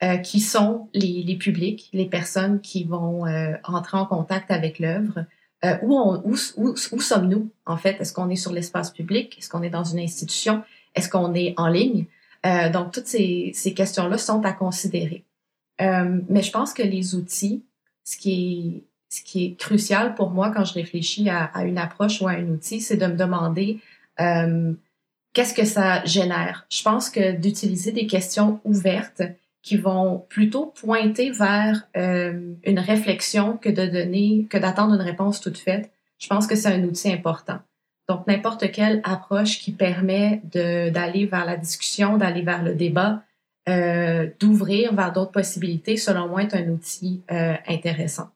euh, 0.03 0.17
qui 0.17 0.41
sont 0.41 0.89
les, 0.95 1.23
les, 1.23 1.37
publics, 1.37 1.91
les 1.93 2.07
personnes 2.07 2.61
qui 2.61 2.83
vont 2.83 3.25
entrer 3.63 3.99
en 3.99 4.07
contact 4.07 4.51
avec 4.51 4.81
l'œuvre. 4.81 5.27
Euh, 5.65 5.77
où, 5.83 5.99
où, 6.25 6.35
où, 6.57 6.75
où 6.93 7.01
sommes-nous 7.01 7.49
en 7.65 7.77
fait? 7.77 8.01
Est-ce 8.01 8.13
qu'on 8.13 8.29
est 8.29 8.37
sur 8.37 8.53
l'espace 8.53 8.91
public? 8.91 9.37
Est-ce 9.39 9.49
qu'on 9.49 9.63
est 9.63 9.71
dans 9.71 9.85
une 9.85 10.01
institution? 10.01 10.63
Est-ce 10.95 11.09
qu'on 11.09 11.33
est 11.35 11.55
en 11.57 11.69
ligne? 11.69 12.05
Euh, 12.45 12.69
Donc 12.71 12.93
toutes 12.93 13.07
ces, 13.07 13.53
ces 13.55 13.73
questions-là 13.73 14.19
sont 14.19 14.45
à 14.45 14.53
considérer. 14.53 15.25
Euh, 15.81 16.21
mais 16.29 16.43
je 16.43 16.53
pense 16.53 16.75
que 16.75 16.83
les 16.83 17.15
outils, 17.15 17.63
ce 18.05 18.17
qui 18.17 18.33
est 18.33 18.83
ce 19.17 19.23
qui 19.23 19.45
est 19.45 19.55
crucial 19.55 20.15
pour 20.17 20.31
moi 20.31 20.51
quand 20.51 20.65
je 20.65 20.75
réfléchis 20.75 21.31
à, 21.31 21.45
à 21.45 21.65
une 21.65 21.79
approche 21.79 22.21
ou 22.21 22.27
à 22.27 22.33
un 22.33 22.49
outil, 22.49 22.81
c'est 22.81 22.97
de 22.97 23.07
me 23.07 23.17
demander 23.17 23.79
euh, 24.21 24.73
qu'est-ce 25.33 25.55
que 25.55 25.65
ça 25.65 26.05
génère? 26.05 26.67
Je 26.69 26.83
pense 26.83 27.11
que 27.11 27.33
d'utiliser 27.33 27.93
des 27.93 28.07
questions 28.07 28.61
ouvertes 28.65 29.23
qui 29.65 29.79
vont 29.79 30.25
plutôt 30.29 30.67
pointer 30.67 31.31
vers 31.31 31.89
euh, 31.97 32.53
une 32.65 32.79
réflexion 32.79 33.57
que 33.57 33.71
de 33.71 33.87
donner, 33.87 34.47
que 34.51 34.59
d'attendre 34.59 34.95
une 34.95 35.01
réponse 35.01 35.41
toute 35.41 35.57
faite. 35.57 35.91
Je 36.19 36.29
pense 36.29 36.47
que 36.47 36.55
c'est 36.55 36.69
un 36.69 36.85
outil 36.85 37.11
important. 37.11 37.59
Donc, 38.07 38.27
n'importe 38.27 38.71
quelle 38.71 39.01
approche 39.05 39.59
qui 39.59 39.73
permet 39.73 40.43
d'aller 40.45 41.25
vers 41.25 41.47
la 41.47 41.57
discussion, 41.57 42.19
d'aller 42.19 42.43
vers 42.43 42.63
le 42.63 42.75
débat, 42.75 43.23
euh, 43.71 44.29
d'ouvrir 44.39 44.95
vers 44.95 45.11
d'autres 45.13 45.33
possibilités, 45.33 45.97
selon 45.97 46.29
moi, 46.29 46.43
est 46.43 46.55
un 46.55 46.69
outil 46.69 47.23
euh, 47.31 47.55
intéressant. 47.67 48.29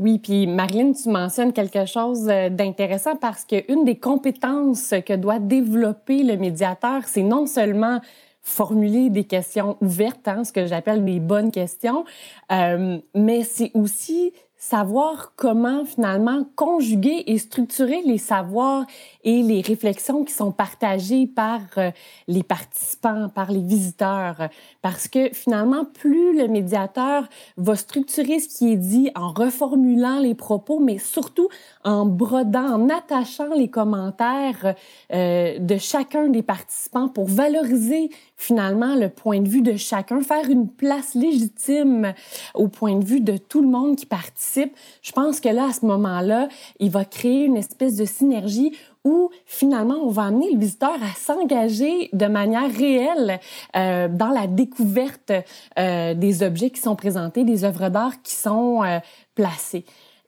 Oui, 0.00 0.18
puis 0.18 0.48
Marlène, 0.48 0.96
tu 0.96 1.08
mentionnes 1.08 1.52
quelque 1.52 1.86
chose 1.86 2.24
d'intéressant 2.24 3.14
parce 3.14 3.44
qu'une 3.44 3.84
des 3.84 4.00
compétences 4.00 4.94
que 5.06 5.14
doit 5.14 5.38
développer 5.38 6.24
le 6.24 6.36
médiateur, 6.36 7.04
c'est 7.06 7.22
non 7.22 7.46
seulement 7.46 8.00
formuler 8.42 9.08
des 9.08 9.24
questions 9.24 9.76
ouvertes, 9.80 10.26
hein, 10.26 10.44
ce 10.44 10.52
que 10.52 10.66
j'appelle 10.66 11.04
des 11.04 11.20
bonnes 11.20 11.50
questions, 11.50 12.04
euh, 12.50 12.98
mais 13.14 13.44
c'est 13.44 13.70
aussi 13.74 14.32
savoir 14.62 15.32
comment 15.34 15.84
finalement 15.84 16.46
conjuguer 16.54 17.24
et 17.26 17.36
structurer 17.38 18.00
les 18.06 18.16
savoirs 18.16 18.86
et 19.24 19.42
les 19.42 19.60
réflexions 19.60 20.22
qui 20.24 20.32
sont 20.32 20.52
partagées 20.52 21.26
par 21.26 21.62
euh, 21.78 21.90
les 22.28 22.44
participants, 22.44 23.28
par 23.28 23.50
les 23.50 23.60
visiteurs. 23.60 24.48
Parce 24.80 25.08
que 25.08 25.30
finalement, 25.32 25.84
plus 25.84 26.38
le 26.38 26.46
médiateur 26.46 27.28
va 27.56 27.74
structurer 27.74 28.38
ce 28.38 28.56
qui 28.56 28.72
est 28.72 28.76
dit 28.76 29.10
en 29.16 29.32
reformulant 29.32 30.20
les 30.20 30.36
propos, 30.36 30.78
mais 30.78 30.98
surtout 30.98 31.48
en 31.82 32.06
brodant, 32.06 32.72
en 32.72 32.88
attachant 32.88 33.52
les 33.56 33.68
commentaires 33.68 34.76
euh, 35.12 35.58
de 35.58 35.76
chacun 35.76 36.28
des 36.28 36.44
participants 36.44 37.08
pour 37.08 37.26
valoriser 37.26 38.10
finalement 38.42 38.96
le 38.96 39.08
point 39.08 39.40
de 39.40 39.48
vue 39.48 39.62
de 39.62 39.76
chacun, 39.76 40.20
faire 40.20 40.50
une 40.50 40.68
place 40.68 41.14
légitime 41.14 42.12
au 42.54 42.66
point 42.66 42.96
de 42.96 43.04
vue 43.04 43.20
de 43.20 43.36
tout 43.36 43.62
le 43.62 43.68
monde 43.68 43.96
qui 43.96 44.06
participe. 44.06 44.74
Je 45.00 45.12
pense 45.12 45.38
que 45.38 45.48
là, 45.48 45.66
à 45.66 45.72
ce 45.72 45.86
moment-là, 45.86 46.48
il 46.80 46.90
va 46.90 47.04
créer 47.04 47.44
une 47.44 47.56
espèce 47.56 47.96
de 47.96 48.04
synergie 48.04 48.72
où 49.04 49.30
finalement 49.46 49.96
on 50.02 50.10
va 50.10 50.24
amener 50.24 50.52
le 50.52 50.58
visiteur 50.58 50.94
à 51.02 51.14
s'engager 51.16 52.08
de 52.12 52.26
manière 52.26 52.70
réelle 52.72 53.40
euh, 53.76 54.08
dans 54.08 54.30
la 54.30 54.46
découverte 54.46 55.32
euh, 55.78 56.14
des 56.14 56.42
objets 56.42 56.70
qui 56.70 56.80
sont 56.80 56.96
présentés, 56.96 57.44
des 57.44 57.64
œuvres 57.64 57.88
d'art 57.88 58.22
qui 58.22 58.34
sont 58.34 58.82
euh, 58.82 58.98
placées. 59.34 59.84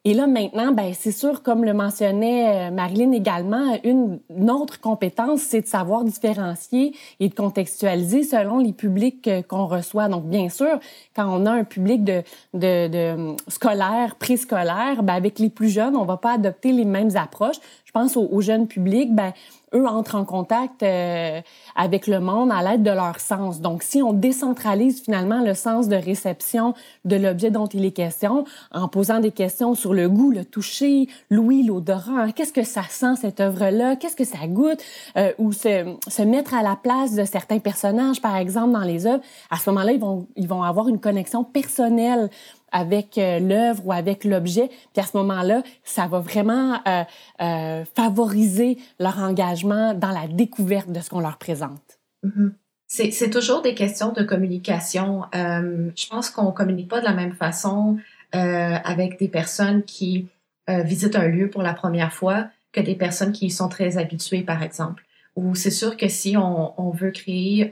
Et 0.07 0.13
là, 0.13 0.27
maintenant, 0.27 0.73
ben, 0.73 0.93
c'est 0.93 1.13
sûr, 1.13 1.43
comme 1.43 1.65
le 1.65 1.73
mentionnait 1.73 2.69
euh, 2.69 2.71
Marilyn 2.71 3.13
également, 3.13 3.79
une, 3.85 4.21
autre 4.51 4.79
compétence, 4.79 5.41
c'est 5.41 5.63
de 5.63 5.67
savoir 5.67 6.05
différencier 6.05 6.95
et 7.21 7.31
de 7.31 7.35
contextualiser 7.35 8.23
selon 8.23 8.59
les 8.59 8.75
publics 8.75 9.27
euh, 9.29 9.41
qu'on 9.41 9.65
reçoit. 9.65 10.09
Donc, 10.09 10.25
bien 10.25 10.51
sûr, 10.51 10.79
quand 11.17 11.27
on 11.27 11.47
a 11.47 11.53
un 11.53 11.65
public 11.65 12.05
de, 12.05 12.23
de, 12.53 12.89
de 12.89 13.37
scolaire, 13.49 14.17
préscolaire, 14.17 15.03
ben, 15.03 15.15
avec 15.15 15.39
les 15.39 15.49
plus 15.49 15.71
jeunes, 15.71 15.97
on 15.97 16.05
va 16.05 16.19
pas 16.19 16.35
adopter 16.35 16.73
les 16.73 16.85
mêmes 16.85 17.17
approches. 17.17 17.57
Pense 17.95 18.17
aux, 18.17 18.41
jeunes 18.41 18.67
publics, 18.67 19.15
ben 19.15 19.33
eux 19.73 19.87
entrent 19.87 20.17
en 20.17 20.25
contact 20.25 20.83
euh, 20.83 21.41
avec 21.77 22.09
le 22.09 22.19
monde 22.19 22.51
à 22.53 22.61
l'aide 22.63 22.83
de 22.83 22.91
leur 22.91 23.21
sens. 23.21 23.61
Donc, 23.61 23.85
si 23.85 24.03
on 24.03 24.13
décentralise 24.13 25.01
finalement 25.01 25.43
le 25.43 25.55
sens 25.55 25.89
de 25.89 25.95
réception 25.95 26.75
de 27.05 27.15
l'objet 27.15 27.53
dont 27.53 27.67
il 27.67 27.85
est 27.85 27.93
question, 27.93 28.45
en 28.73 28.89
posant 28.89 29.21
des 29.21 29.31
questions 29.31 29.77
sur 29.77 29.95
le 29.95 30.09
goût, 30.09 30.33
le 30.33 30.45
toucher, 30.45 31.09
l'ouïe, 31.31 31.63
l'odorat, 31.63 32.23
hein, 32.23 32.33
qu'est-ce 32.33 32.53
que 32.53 32.65
ça 32.65 32.83
sent 32.89 33.15
cette 33.21 33.39
œuvre-là, 33.39 33.95
qu'est-ce 33.95 34.17
que 34.17 34.25
ça 34.25 34.47
goûte, 34.49 34.83
euh, 35.17 35.33
ou 35.39 35.53
se, 35.53 35.97
se 36.09 36.23
mettre 36.23 36.55
à 36.55 36.63
la 36.63 36.77
place 36.77 37.15
de 37.15 37.25
certains 37.25 37.61
personnages, 37.61 38.21
par 38.21 38.35
exemple 38.37 38.73
dans 38.73 38.81
les 38.81 39.07
œuvres, 39.07 39.23
à 39.51 39.57
ce 39.57 39.71
moment-là, 39.71 39.93
ils 39.93 40.01
vont 40.01 40.27
ils 40.35 40.49
vont 40.49 40.65
avoir 40.65 40.89
une 40.89 40.99
connexion 40.99 41.45
personnelle 41.45 42.29
avec 42.75 43.17
euh, 43.19 43.39
l'œuvre 43.39 43.87
ou 43.87 43.93
avec 43.93 44.25
l'objet. 44.25 44.69
Puis 44.93 45.03
à 45.03 45.07
ce 45.07 45.17
moment-là, 45.17 45.63
ça 45.85 46.07
va 46.09 46.19
vraiment 46.19 46.81
euh, 46.87 47.05
euh, 47.41 47.85
favoriser 47.95 48.77
leur 48.99 49.19
engagement 49.21 49.95
dans 49.95 50.11
la 50.11 50.27
découverte 50.27 50.91
de 50.91 51.01
ce 51.01 51.09
qu'on 51.09 51.21
leur 51.21 51.39
présente. 51.39 52.01
Mm-hmm. 52.25 52.51
C'est 52.87 53.31
toujours 53.31 53.63
des 53.63 53.75
questions 53.75 54.13
de 54.13 54.23
communication. 54.23 55.23
je 55.33 56.09
pense 56.09 56.31
qu'on 56.31 56.53
communique 56.53 56.89
pas 56.89 57.01
de 57.01 57.05
la 57.05 57.15
même 57.15 57.33
façon 57.33 57.99
avec 58.31 59.19
des 59.19 59.27
personnes 59.27 59.83
qui 59.83 60.29
visitent 60.69 61.17
un 61.17 61.27
lieu 61.27 61.51
pour 61.51 61.63
la 61.63 61.75
première 61.75 62.13
fois 62.13 62.47
que 62.71 62.81
des 62.81 62.95
personnes 62.95 63.33
qui 63.33 63.47
y 63.47 63.51
sont 63.51 63.69
très 63.69 63.99
habituées, 63.99 64.43
par 64.43 64.63
exemple. 64.63 65.05
Ou 65.35 65.57
c'est 65.57 65.73
sûr 65.73 65.97
que 65.97 66.07
si 66.07 66.37
on 66.37 66.91
veut 66.91 67.11
créer 67.11 67.69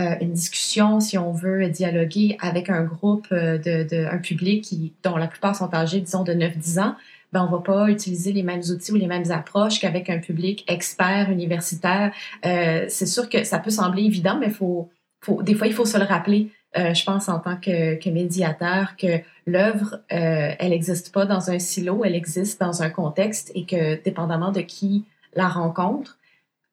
euh, 0.00 0.16
une 0.20 0.32
discussion, 0.32 1.00
si 1.00 1.18
on 1.18 1.32
veut 1.32 1.68
dialoguer 1.68 2.36
avec 2.40 2.70
un 2.70 2.84
groupe 2.84 3.26
euh, 3.32 3.58
de, 3.58 4.06
un 4.06 4.18
public 4.18 4.72
dont 5.02 5.16
la 5.16 5.26
plupart 5.26 5.54
sont 5.54 5.74
âgés, 5.74 6.00
disons, 6.00 6.24
de 6.24 6.32
9-10 6.32 6.80
ans, 6.80 6.96
ben, 7.32 7.46
on 7.48 7.54
va 7.54 7.62
pas 7.62 7.90
utiliser 7.90 8.32
les 8.32 8.42
mêmes 8.42 8.62
outils 8.70 8.92
ou 8.92 8.96
les 8.96 9.06
mêmes 9.06 9.30
approches 9.30 9.78
qu'avec 9.78 10.08
un 10.08 10.18
public 10.18 10.64
expert, 10.68 11.30
universitaire. 11.30 12.12
Euh, 12.46 12.86
c'est 12.88 13.06
sûr 13.06 13.28
que 13.28 13.44
ça 13.44 13.58
peut 13.58 13.70
sembler 13.70 14.04
évident, 14.04 14.38
mais 14.40 14.50
faut, 14.50 14.88
faut, 15.20 15.42
des 15.42 15.54
fois, 15.54 15.66
il 15.66 15.74
faut 15.74 15.84
se 15.84 15.98
le 15.98 16.04
rappeler. 16.04 16.50
Je 16.76 17.04
pense 17.04 17.28
en 17.28 17.40
tant 17.40 17.56
que, 17.56 17.96
que 17.96 18.10
médiateur 18.10 18.94
que 18.96 19.18
l'œuvre, 19.44 19.98
elle 20.08 20.70
n'existe 20.70 21.12
pas 21.12 21.26
dans 21.26 21.50
un 21.50 21.58
silo, 21.58 22.04
elle 22.04 22.14
existe 22.14 22.60
dans 22.60 22.84
un 22.84 22.90
contexte 22.90 23.50
et 23.56 23.66
que 23.66 24.00
dépendamment 24.04 24.52
de 24.52 24.60
qui 24.60 25.04
la 25.34 25.48
rencontre, 25.48 26.16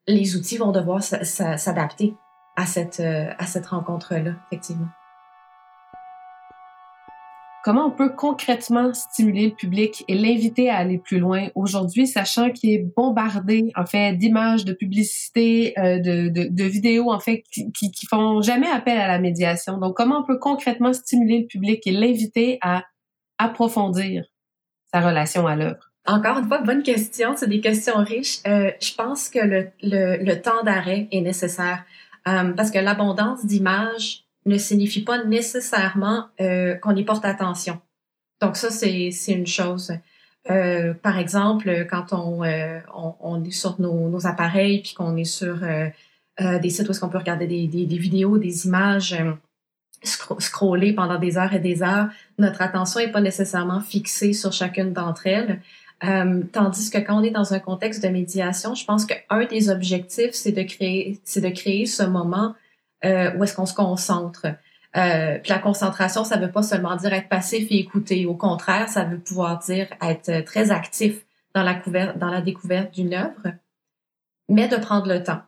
les 0.07 0.35
outils 0.35 0.57
vont 0.57 0.71
devoir 0.71 1.01
s'adapter 1.01 2.13
à 2.57 2.65
cette, 2.65 2.99
euh, 2.99 3.31
à 3.37 3.45
cette 3.45 3.67
rencontre-là, 3.67 4.31
effectivement. 4.51 4.87
Comment 7.63 7.87
on 7.87 7.91
peut 7.91 8.13
concrètement 8.15 8.93
stimuler 8.93 9.47
le 9.47 9.53
public 9.53 10.03
et 10.07 10.15
l'inviter 10.15 10.69
à 10.69 10.77
aller 10.77 10.97
plus 10.97 11.19
loin 11.19 11.49
aujourd'hui, 11.53 12.07
sachant 12.07 12.49
qu'il 12.49 12.69
est 12.71 12.85
bombardé 12.95 13.71
en 13.75 13.85
fait 13.85 14.13
d'images, 14.13 14.63
de 14.63 14.73
publicités, 14.73 15.77
euh, 15.77 15.99
de, 15.99 16.29
de, 16.29 16.47
de, 16.49 16.63
vidéos 16.63 17.11
en 17.11 17.19
fait 17.19 17.43
qui, 17.51 17.69
qui 17.71 18.05
font 18.09 18.41
jamais 18.41 18.69
appel 18.69 18.97
à 18.97 19.07
la 19.07 19.19
médiation. 19.19 19.77
Donc, 19.77 19.97
comment 19.97 20.19
on 20.19 20.23
peut 20.23 20.39
concrètement 20.39 20.93
stimuler 20.93 21.41
le 21.41 21.45
public 21.47 21.85
et 21.85 21.91
l'inviter 21.91 22.57
à 22.61 22.83
approfondir 23.37 24.23
sa 24.93 25.01
relation 25.01 25.45
à 25.45 25.55
l'œuvre? 25.55 25.91
Encore 26.05 26.37
une 26.37 26.47
fois, 26.47 26.61
bonne 26.61 26.83
question. 26.83 27.33
C'est 27.35 27.49
des 27.49 27.59
questions 27.59 27.97
riches. 27.97 28.39
Euh, 28.47 28.71
je 28.81 28.95
pense 28.95 29.29
que 29.29 29.39
le, 29.39 29.67
le, 29.83 30.23
le 30.23 30.41
temps 30.41 30.63
d'arrêt 30.63 31.09
est 31.11 31.21
nécessaire. 31.21 31.83
Euh, 32.27 32.51
parce 32.53 32.71
que 32.71 32.79
l'abondance 32.79 33.45
d'images 33.45 34.25
ne 34.45 34.57
signifie 34.57 35.01
pas 35.01 35.23
nécessairement 35.23 36.27
euh, 36.41 36.75
qu'on 36.75 36.95
y 36.95 37.03
porte 37.03 37.25
attention. 37.25 37.79
Donc 38.41 38.57
ça, 38.57 38.69
c'est 38.69 39.11
une 39.27 39.47
chose. 39.47 39.93
Euh, 40.49 40.93
par 40.93 41.17
exemple, 41.17 41.87
quand 41.89 42.13
on, 42.13 42.43
est 42.43 43.51
sur 43.51 43.79
nos, 43.81 44.25
appareils, 44.27 44.81
puis 44.81 44.93
qu'on 44.93 45.15
est 45.17 45.23
sur 45.23 45.59
des 46.39 46.69
sites 46.69 46.87
où 46.87 46.91
est-ce 46.91 46.99
qu'on 46.99 47.09
peut 47.09 47.17
regarder 47.17 47.47
des, 47.47 47.67
des, 47.67 47.97
vidéos, 47.97 48.37
des 48.37 48.67
images, 48.67 49.17
scroller 50.03 50.93
pendant 50.93 51.17
des 51.17 51.37
heures 51.37 51.53
et 51.53 51.59
des 51.59 51.81
heures, 51.81 52.07
notre 52.37 52.61
attention 52.61 52.99
n'est 52.99 53.11
pas 53.11 53.21
nécessairement 53.21 53.81
fixée 53.81 54.33
sur 54.33 54.53
chacune 54.53 54.93
d'entre 54.93 55.27
elles. 55.27 55.61
Euh, 56.03 56.43
tandis 56.51 56.89
que 56.91 56.99
quand 56.99 57.19
on 57.19 57.23
est 57.23 57.31
dans 57.31 57.53
un 57.53 57.59
contexte 57.59 58.03
de 58.03 58.09
médiation, 58.09 58.75
je 58.75 58.85
pense 58.85 59.05
qu'un 59.05 59.45
des 59.45 59.69
objectifs, 59.69 60.33
c'est 60.33 60.51
de 60.51 60.61
créer, 60.61 61.19
c'est 61.23 61.41
de 61.41 61.49
créer 61.49 61.85
ce 61.85 62.03
moment 62.03 62.53
euh, 63.03 63.31
où 63.35 63.43
est-ce 63.43 63.55
qu'on 63.55 63.65
se 63.65 63.73
concentre. 63.73 64.45
Euh, 64.95 65.39
puis 65.39 65.49
la 65.51 65.59
concentration, 65.59 66.23
ça 66.23 66.37
veut 66.37 66.51
pas 66.51 66.63
seulement 66.63 66.95
dire 66.95 67.13
être 67.13 67.29
passif 67.29 67.67
et 67.71 67.79
écouter. 67.79 68.25
Au 68.25 68.35
contraire, 68.35 68.89
ça 68.89 69.03
veut 69.03 69.19
pouvoir 69.19 69.59
dire 69.59 69.87
être 70.01 70.43
très 70.45 70.71
actif 70.71 71.25
dans 71.53 71.63
la, 71.63 71.73
dans 72.13 72.29
la 72.29 72.41
découverte 72.41 72.93
d'une 72.93 73.13
œuvre, 73.13 73.53
mais 74.49 74.67
de 74.67 74.77
prendre 74.77 75.07
le 75.07 75.23
temps. 75.23 75.41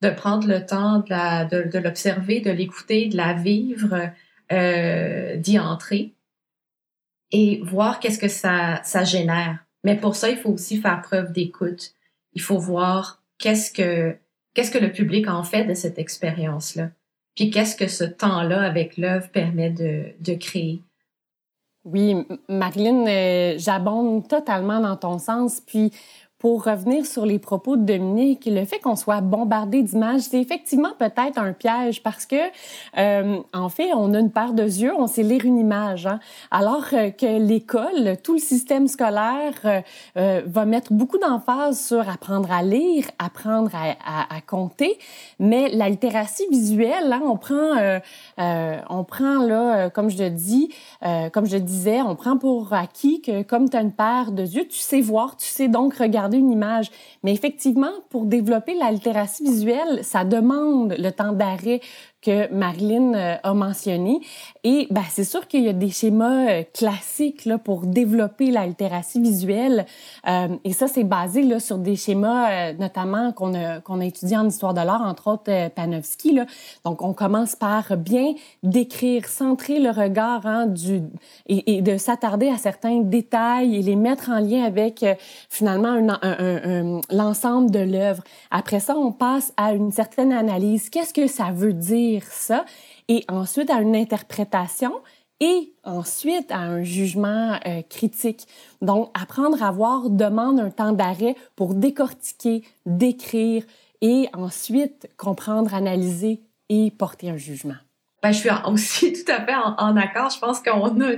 De 0.00 0.10
prendre 0.10 0.48
le 0.48 0.66
temps 0.66 0.98
de, 0.98 1.70
de, 1.70 1.78
l'observer, 1.78 2.40
de 2.40 2.50
l'écouter, 2.50 3.06
de 3.06 3.16
la 3.16 3.32
vivre, 3.34 4.10
euh, 4.50 5.36
d'y 5.36 5.58
entrer 5.58 6.12
et 7.32 7.60
voir 7.64 7.98
qu'est-ce 7.98 8.18
que 8.18 8.28
ça, 8.28 8.80
ça 8.84 9.04
génère. 9.04 9.58
Mais 9.84 9.96
pour 9.96 10.14
ça, 10.14 10.30
il 10.30 10.36
faut 10.36 10.50
aussi 10.50 10.80
faire 10.80 11.02
preuve 11.02 11.32
d'écoute. 11.32 11.94
Il 12.34 12.42
faut 12.42 12.58
voir 12.58 13.22
qu'est-ce 13.38 13.72
que 13.72 14.16
qu'est-ce 14.54 14.70
que 14.70 14.78
le 14.78 14.92
public 14.92 15.28
en 15.28 15.42
fait 15.42 15.64
de 15.64 15.74
cette 15.74 15.98
expérience-là. 15.98 16.90
Puis 17.34 17.50
qu'est-ce 17.50 17.74
que 17.74 17.88
ce 17.88 18.04
temps-là 18.04 18.62
avec 18.62 18.98
l'œuvre 18.98 19.28
permet 19.30 19.70
de, 19.70 20.12
de 20.20 20.34
créer. 20.34 20.82
Oui, 21.84 22.14
Marilyn, 22.48 23.06
euh, 23.06 23.54
j'abonde 23.58 24.28
totalement 24.28 24.80
dans 24.80 24.96
ton 24.96 25.18
sens. 25.18 25.60
Puis 25.66 25.90
pour 26.42 26.64
revenir 26.64 27.06
sur 27.06 27.24
les 27.24 27.38
propos 27.38 27.76
de 27.76 27.84
Dominique, 27.84 28.48
le 28.50 28.64
fait 28.64 28.80
qu'on 28.80 28.96
soit 28.96 29.20
bombardé 29.20 29.80
d'images, 29.80 30.22
c'est 30.22 30.40
effectivement 30.40 30.90
peut-être 30.98 31.38
un 31.38 31.52
piège 31.52 32.02
parce 32.02 32.26
que, 32.26 32.34
euh, 32.98 33.38
en 33.54 33.68
fait, 33.68 33.94
on 33.94 34.12
a 34.12 34.18
une 34.18 34.32
paire 34.32 34.52
de 34.52 34.64
yeux, 34.64 34.92
on 34.98 35.06
sait 35.06 35.22
lire 35.22 35.44
une 35.44 35.56
image. 35.56 36.08
Hein? 36.08 36.18
Alors 36.50 36.86
euh, 36.94 37.10
que 37.10 37.38
l'école, 37.38 38.16
tout 38.24 38.32
le 38.32 38.40
système 38.40 38.88
scolaire 38.88 39.52
euh, 39.64 39.80
euh, 40.16 40.42
va 40.44 40.64
mettre 40.64 40.92
beaucoup 40.92 41.16
d'emphase 41.16 41.78
sur 41.78 42.08
apprendre 42.08 42.50
à 42.50 42.64
lire, 42.64 43.04
apprendre 43.20 43.70
à, 43.74 43.92
à, 44.04 44.36
à 44.36 44.40
compter, 44.40 44.98
mais 45.38 45.68
la 45.68 45.88
littératie 45.88 46.48
visuelle, 46.50 47.12
hein, 47.12 47.22
on 47.24 47.36
prend, 47.36 47.76
euh, 47.78 48.80
on 48.90 49.04
prend 49.04 49.38
là, 49.38 49.90
comme 49.90 50.10
je 50.10 50.24
dis, 50.24 50.74
comme 51.32 51.46
je 51.46 51.56
disais, 51.56 52.02
on 52.02 52.16
prend 52.16 52.36
pour 52.36 52.72
acquis 52.72 53.20
que 53.22 53.42
comme 53.42 53.70
tu 53.70 53.76
as 53.76 53.82
une 53.82 53.92
paire 53.92 54.32
de 54.32 54.42
yeux, 54.42 54.66
tu 54.66 54.78
sais 54.78 55.00
voir, 55.00 55.36
tu 55.36 55.46
sais 55.46 55.68
donc 55.68 55.94
regarder 55.94 56.31
une 56.32 56.50
image. 56.50 56.90
Mais 57.22 57.32
effectivement, 57.32 57.92
pour 58.10 58.24
développer 58.24 58.74
la 58.74 58.90
littératie 58.90 59.44
visuelle, 59.44 60.02
ça 60.02 60.24
demande 60.24 60.94
le 60.98 61.10
temps 61.10 61.32
d'arrêt 61.32 61.80
que 62.22 62.52
Marilyn 62.52 63.14
euh, 63.14 63.36
a 63.42 63.54
mentionné. 63.54 64.20
Et 64.64 64.86
ben, 64.90 65.02
c'est 65.10 65.24
sûr 65.24 65.48
qu'il 65.48 65.64
y 65.64 65.68
a 65.68 65.72
des 65.72 65.90
schémas 65.90 66.48
euh, 66.48 66.62
classiques 66.72 67.44
là, 67.44 67.58
pour 67.58 67.86
développer 67.86 68.50
la 68.50 68.66
littératie 68.66 69.20
visuelle. 69.20 69.86
Euh, 70.28 70.48
et 70.64 70.72
ça, 70.72 70.86
c'est 70.86 71.04
basé 71.04 71.42
là, 71.42 71.58
sur 71.58 71.78
des 71.78 71.96
schémas, 71.96 72.72
notamment 72.74 73.32
qu'on 73.32 73.54
a, 73.54 73.80
qu'on 73.80 74.00
a 74.00 74.04
étudié 74.04 74.36
en 74.36 74.46
histoire 74.46 74.74
de 74.74 74.80
l'art, 74.80 75.02
entre 75.02 75.28
autres 75.28 75.68
Panofsky. 75.70 76.32
Là. 76.34 76.46
Donc, 76.84 77.02
on 77.02 77.12
commence 77.12 77.56
par 77.56 77.96
bien 77.96 78.34
décrire, 78.62 79.26
centrer 79.26 79.80
le 79.80 79.90
regard 79.90 80.46
hein, 80.46 80.66
du, 80.66 81.02
et, 81.46 81.76
et 81.76 81.82
de 81.82 81.96
s'attarder 81.96 82.48
à 82.48 82.56
certains 82.56 83.00
détails 83.00 83.76
et 83.76 83.82
les 83.82 83.96
mettre 83.96 84.30
en 84.30 84.38
lien 84.38 84.64
avec 84.64 85.04
finalement 85.48 85.88
un, 85.88 86.08
un, 86.08 86.96
un, 86.96 87.00
l'ensemble 87.10 87.70
de 87.70 87.80
l'œuvre. 87.80 88.22
Après 88.50 88.80
ça, 88.80 88.96
on 88.96 89.12
passe 89.12 89.52
à 89.56 89.72
une 89.72 89.92
certaine 89.92 90.32
analyse. 90.32 90.88
Qu'est-ce 90.88 91.14
que 91.14 91.26
ça 91.26 91.50
veut 91.52 91.72
dire? 91.72 92.22
ça, 92.30 92.64
et 93.08 93.24
ensuite 93.28 93.70
à 93.70 93.80
une 93.80 93.96
interprétation 93.96 94.92
et 95.42 95.74
ensuite 95.82 96.52
à 96.52 96.58
un 96.58 96.84
jugement 96.84 97.58
euh, 97.66 97.82
critique. 97.90 98.46
Donc, 98.80 99.10
apprendre 99.20 99.60
à 99.62 99.72
voir 99.72 100.08
demande 100.08 100.60
un 100.60 100.70
temps 100.70 100.92
d'arrêt 100.92 101.34
pour 101.56 101.74
décortiquer, 101.74 102.62
décrire 102.86 103.64
et 104.02 104.28
ensuite 104.34 105.10
comprendre, 105.16 105.74
analyser 105.74 106.40
et 106.68 106.92
porter 106.92 107.30
un 107.30 107.36
jugement. 107.36 107.74
Ben, 108.22 108.30
je 108.30 108.38
suis 108.38 108.50
aussi 108.66 109.12
tout 109.24 109.32
à 109.32 109.44
fait 109.44 109.54
en, 109.54 109.96
accord. 109.96 110.30
Je 110.30 110.38
pense 110.38 110.60
qu'on 110.60 111.00
a 111.00 111.10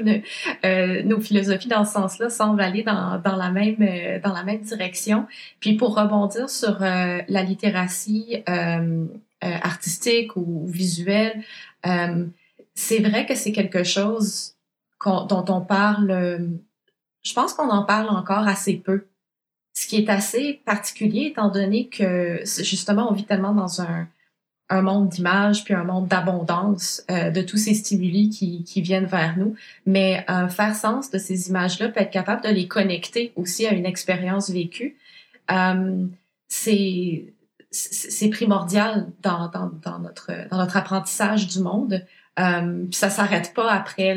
euh, 0.65 1.03
nos 1.03 1.21
philosophies 1.21 1.69
dans 1.69 1.85
ce 1.85 1.93
sens-là 1.93 2.31
semblent 2.31 2.63
aller 2.63 2.83
dans, 2.83 3.21
la 3.23 3.51
même 3.51 3.77
euh, 3.83 4.21
dans 4.21 4.33
la 4.33 4.43
même 4.43 4.63
direction. 4.63 5.27
Puis 5.61 5.75
pour 5.75 5.95
rebondir 5.95 6.49
sur 6.49 6.79
la 6.81 7.43
littératie 7.43 8.43
artistique 9.63 10.37
ou, 10.37 10.67
visuel. 10.67 11.43
Euh, 11.87 12.27
c'est 12.75 13.01
vrai 13.01 13.27
que 13.27 13.35
c'est 13.35 13.53
quelque 13.53 13.85
chose 13.85 14.55
dont 15.05 15.45
on 15.49 15.61
parle, 15.61 16.11
euh, 16.11 16.39
je 17.23 17.35
pense 17.35 17.53
qu'on 17.53 17.69
en 17.69 17.85
parle 17.85 18.09
encore 18.09 18.49
assez 18.49 18.77
peu. 18.77 19.07
Ce 19.77 19.87
qui 19.87 19.97
est 19.97 20.09
assez 20.09 20.63
particulier 20.65 21.27
étant 21.27 21.49
donné 21.49 21.89
que 21.89 22.41
justement 22.45 23.11
on 23.11 23.13
vit 23.13 23.25
tellement 23.25 23.53
dans 23.53 23.83
un 23.83 24.09
un 24.71 24.83
monde 24.83 25.09
d'images 25.09 25.65
puis 25.65 25.75
un 25.75 25.85
monde 25.85 26.09
d'abondance 26.09 27.05
euh, 27.11 27.31
de 27.31 27.43
tous 27.43 27.57
ces 27.57 27.75
stimuli 27.75 28.31
qui, 28.31 28.65
qui 28.65 28.81
viennent 28.81 29.07
vers 29.07 29.37
nous. 29.37 29.55
Mais 29.87 30.25
euh, 30.31 30.49
faire 30.49 30.75
sens 30.75 31.11
de 31.11 31.19
ces 31.19 31.49
images-là, 31.49 31.89
peut 31.89 32.01
être 32.01 32.11
capable 32.11 32.43
de 32.43 32.49
les 32.49 32.67
connecter 32.67 33.33
aussi 33.37 33.67
à 33.67 33.73
une 33.73 33.87
expérience 33.87 34.51
vécue, 34.51 34.97
euh, 35.51 36.07
c'est 36.49 37.25
c'est 37.75 38.31
primordial 38.31 39.09
dans, 39.23 39.51
notre 40.53 40.77
apprentissage 40.77 41.49
du 41.49 41.61
monde. 41.61 42.05
Euh, 42.39 42.85
puis 42.85 42.95
ça 42.95 43.11
s'arrête 43.11 43.53
pas 43.55 43.71
après 43.71 44.15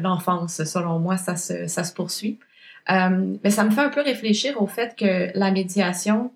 l'enfance, 0.00 0.64
selon 0.64 0.98
moi, 0.98 1.16
ça 1.16 1.36
se 1.36 1.94
poursuit. 1.94 2.38
Euh, 2.90 3.36
mais 3.44 3.50
ça 3.50 3.64
me 3.64 3.70
fait 3.70 3.82
un 3.82 3.90
peu 3.90 4.02
réfléchir 4.02 4.60
au 4.60 4.66
fait 4.66 4.96
que 4.96 5.30
la 5.38 5.50
médiation, 5.50 6.32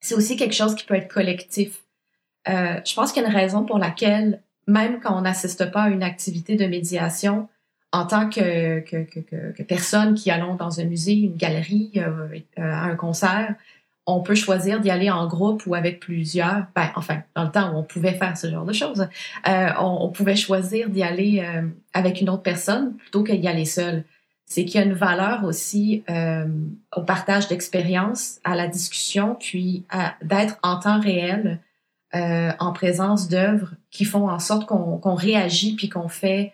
c'est 0.00 0.14
aussi 0.14 0.36
quelque 0.36 0.54
chose 0.54 0.74
qui 0.74 0.84
peut 0.84 0.94
être 0.94 1.12
collectif. 1.12 1.82
Euh, 2.48 2.80
je 2.84 2.94
pense 2.94 3.12
qu'il 3.12 3.22
y 3.22 3.26
a 3.26 3.28
une 3.28 3.34
raison 3.34 3.64
pour 3.64 3.78
laquelle, 3.78 4.42
même 4.66 5.00
quand 5.00 5.16
on 5.16 5.22
n'assiste 5.22 5.70
pas 5.70 5.82
à 5.82 5.88
une 5.88 6.02
activité 6.02 6.56
de 6.56 6.66
médiation, 6.66 7.48
en 7.92 8.06
tant 8.06 8.28
que 8.30 8.82
personne 9.64 10.14
qui 10.14 10.30
allons 10.30 10.54
dans 10.54 10.80
un 10.80 10.84
musée, 10.84 11.12
une 11.12 11.36
galerie, 11.36 11.92
euh, 11.96 12.28
euh, 12.58 12.62
un 12.62 12.96
concert, 12.96 13.54
on 14.06 14.20
peut 14.20 14.34
choisir 14.34 14.80
d'y 14.80 14.90
aller 14.90 15.10
en 15.10 15.26
groupe 15.26 15.64
ou 15.66 15.74
avec 15.74 16.00
plusieurs. 16.00 16.66
Ben, 16.74 16.90
enfin, 16.96 17.22
dans 17.36 17.44
le 17.44 17.50
temps 17.50 17.72
où 17.72 17.78
on 17.78 17.82
pouvait 17.84 18.14
faire 18.14 18.36
ce 18.36 18.50
genre 18.50 18.64
de 18.64 18.72
choses, 18.72 19.08
euh, 19.48 19.68
on, 19.78 19.98
on, 20.02 20.08
pouvait 20.08 20.36
choisir 20.36 20.88
d'y 20.90 21.02
aller 21.02 21.40
euh, 21.40 21.68
avec 21.92 22.20
une 22.20 22.28
autre 22.28 22.42
personne 22.42 22.96
plutôt 22.96 23.22
qu'y 23.22 23.46
aller 23.46 23.64
seul. 23.64 24.04
C'est 24.44 24.64
qu'il 24.64 24.80
y 24.80 24.82
a 24.82 24.86
une 24.86 24.92
valeur 24.92 25.44
aussi 25.44 26.02
euh, 26.10 26.46
au 26.94 27.02
partage 27.02 27.48
d'expériences, 27.48 28.38
à 28.44 28.54
la 28.54 28.66
discussion, 28.66 29.36
puis 29.38 29.84
d'être 30.22 30.58
en 30.62 30.78
temps 30.78 31.00
réel 31.00 31.60
euh, 32.14 32.52
en 32.58 32.74
présence 32.74 33.26
d'œuvres 33.26 33.72
qui 33.90 34.04
font 34.04 34.28
en 34.28 34.38
sorte 34.38 34.66
qu'on 34.66 35.14
réagit 35.14 35.74
puis 35.74 35.88
qu'on 35.88 36.08
fait 36.08 36.52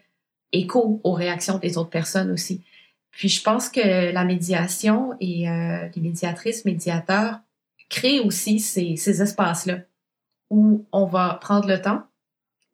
écho 0.53 1.01
aux 1.03 1.13
réactions 1.13 1.59
des 1.59 1.77
autres 1.79 1.91
personnes 1.91 2.31
aussi. 2.31 2.63
Puis 3.11 3.29
je 3.29 3.43
pense 3.43 3.69
que 3.69 4.13
la 4.13 4.25
médiation 4.25 5.15
et 5.21 5.49
euh, 5.49 5.89
les 5.95 6.03
médiatrices, 6.03 6.65
médiateurs 6.65 7.41
créent 7.89 8.21
aussi 8.21 8.61
ces, 8.61 8.97
ces 8.97 9.23
espaces-là 9.23 9.79
où 10.51 10.87
on 10.93 11.07
va 11.07 11.39
prendre 11.41 11.69
le 11.69 11.81
temps, 11.81 12.03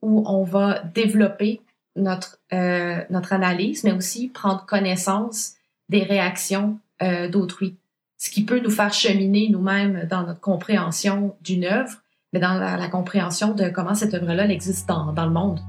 où 0.03 0.23
on 0.27 0.45
va 0.45 0.81
développer 0.95 1.61
notre, 1.97 2.41
euh, 2.53 3.03
analyse, 3.31 3.85
mais 3.85 3.93
aussi 3.93 4.29
prendre 4.29 4.65
connaissance 4.67 5.55
des 5.89 6.03
réactions 6.03 6.79
euh, 7.03 7.29
d'autrui. 7.29 7.77
Ce 8.19 8.31
qui 8.31 8.45
peut 8.45 8.61
nous 8.61 8.71
faire 8.71 8.93
cheminer 8.93 9.49
nous-mêmes 9.51 10.07
dans 10.09 10.25
notre 10.25 10.41
compréhension 10.41 11.37
d'une 11.43 11.65
œuvre, 11.65 12.03
mais 12.33 12.41
dans 12.41 12.55
la, 12.55 12.89
compréhension 12.89 13.55
de 13.55 13.69
comment 13.69 13.95
cette 13.95 14.15
œuvre-là 14.15 14.49
existe 14.49 14.89
dans 14.89 15.25
le 15.25 15.31
monde. 15.31 15.61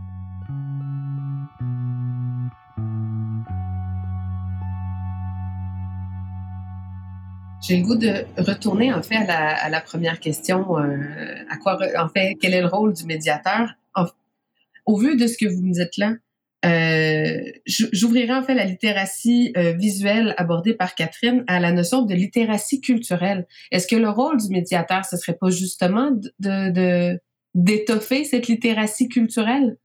J'ai 7.68 7.78
le 7.78 7.84
goût 7.84 7.96
de 7.96 8.26
retourner 8.38 8.94
en 8.94 9.02
fait 9.02 9.16
à 9.28 9.70
la, 9.70 9.82
première 9.82 10.20
question. 10.20 10.78
Euh, 10.78 10.98
à 11.50 11.58
quoi, 11.58 11.80
en 11.98 12.10
fait, 12.10 12.36
quel 12.40 12.54
est 12.54 12.62
le 12.62 12.68
rôle 12.68 12.94
du 12.94 13.06
médiateur? 13.06 13.70
Au 14.86 14.98
vu 14.98 15.16
de 15.16 15.26
ce 15.26 15.36
que 15.36 15.48
vous 15.48 15.64
me 15.64 15.74
dites 15.74 15.98
là, 15.98 16.14
euh, 16.64 17.52
j'ouvrirai 17.66 18.34
en 18.34 18.44
fait 18.44 18.54
la 18.54 18.66
littératie 18.66 19.52
euh, 19.58 19.74
visuelle 19.74 20.36
abordée 20.38 20.76
par 20.76 20.94
Catherine 20.94 21.44
à 21.48 21.60
la 21.60 21.72
notion 21.72 22.04
de 22.04 22.14
littératie 22.14 22.82
culturelle. 22.82 23.48
Est-ce 23.72 23.88
que 23.88 23.96
le 23.96 24.10
rôle 24.10 24.38
du 24.38 24.50
médiateur, 24.50 25.04
ce 25.04 25.18
serait 25.18 25.38
pas 25.38 25.50
justement 25.50 26.12
de 26.40 27.20
d'étoffer 27.56 28.26
cette 28.26 28.48
littératie 28.48 29.08
culturelle? 29.08 29.78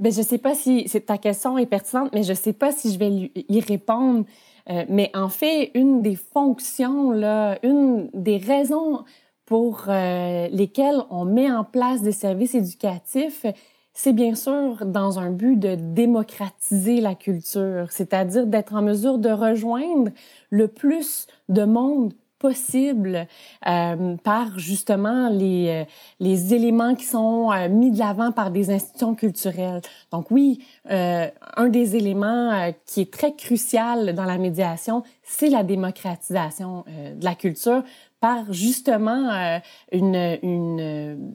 Ben, 0.00 0.10
je 0.10 0.22
sais 0.22 0.38
pas 0.38 0.54
si 0.54 0.86
ta 1.06 1.18
question 1.18 1.58
est 1.58 1.66
pertinente, 1.66 2.10
mais 2.14 2.22
je 2.22 2.32
sais 2.32 2.54
pas 2.54 2.72
si 2.72 2.92
je 2.92 2.98
vais 2.98 3.30
y 3.36 3.60
répondre. 3.60 4.24
Euh, 4.70 4.84
mais 4.88 5.10
en 5.14 5.28
fait, 5.28 5.70
une 5.74 6.02
des 6.02 6.16
fonctions, 6.16 7.10
là, 7.10 7.58
une 7.62 8.08
des 8.14 8.36
raisons 8.36 9.04
pour 9.46 9.84
euh, 9.88 10.48
lesquelles 10.48 11.00
on 11.10 11.24
met 11.24 11.50
en 11.50 11.64
place 11.64 12.02
des 12.02 12.12
services 12.12 12.54
éducatifs, 12.54 13.44
c'est 13.92 14.12
bien 14.12 14.36
sûr 14.36 14.86
dans 14.86 15.18
un 15.18 15.30
but 15.30 15.56
de 15.58 15.74
démocratiser 15.74 17.00
la 17.00 17.16
culture, 17.16 17.86
c'est-à-dire 17.90 18.46
d'être 18.46 18.74
en 18.74 18.82
mesure 18.82 19.18
de 19.18 19.30
rejoindre 19.30 20.12
le 20.50 20.68
plus 20.68 21.26
de 21.48 21.64
monde 21.64 22.12
possible 22.40 23.26
euh, 23.68 24.16
par 24.24 24.58
justement 24.58 25.28
les, 25.28 25.68
euh, 25.68 25.84
les 26.18 26.54
éléments 26.54 26.96
qui 26.96 27.04
sont 27.04 27.52
euh, 27.52 27.68
mis 27.68 27.92
de 27.92 27.98
l'avant 27.98 28.32
par 28.32 28.50
des 28.50 28.70
institutions 28.70 29.14
culturelles. 29.14 29.82
Donc 30.10 30.30
oui, 30.30 30.64
euh, 30.90 31.28
un 31.56 31.68
des 31.68 31.96
éléments 31.96 32.50
euh, 32.50 32.72
qui 32.86 33.02
est 33.02 33.12
très 33.12 33.36
crucial 33.36 34.14
dans 34.14 34.24
la 34.24 34.38
médiation, 34.38 35.04
c'est 35.22 35.50
la 35.50 35.62
démocratisation 35.62 36.84
de 36.88 37.24
la 37.24 37.34
culture 37.34 37.84
par 38.20 38.52
justement 38.52 39.60
une, 39.92 40.38
une 40.42 41.32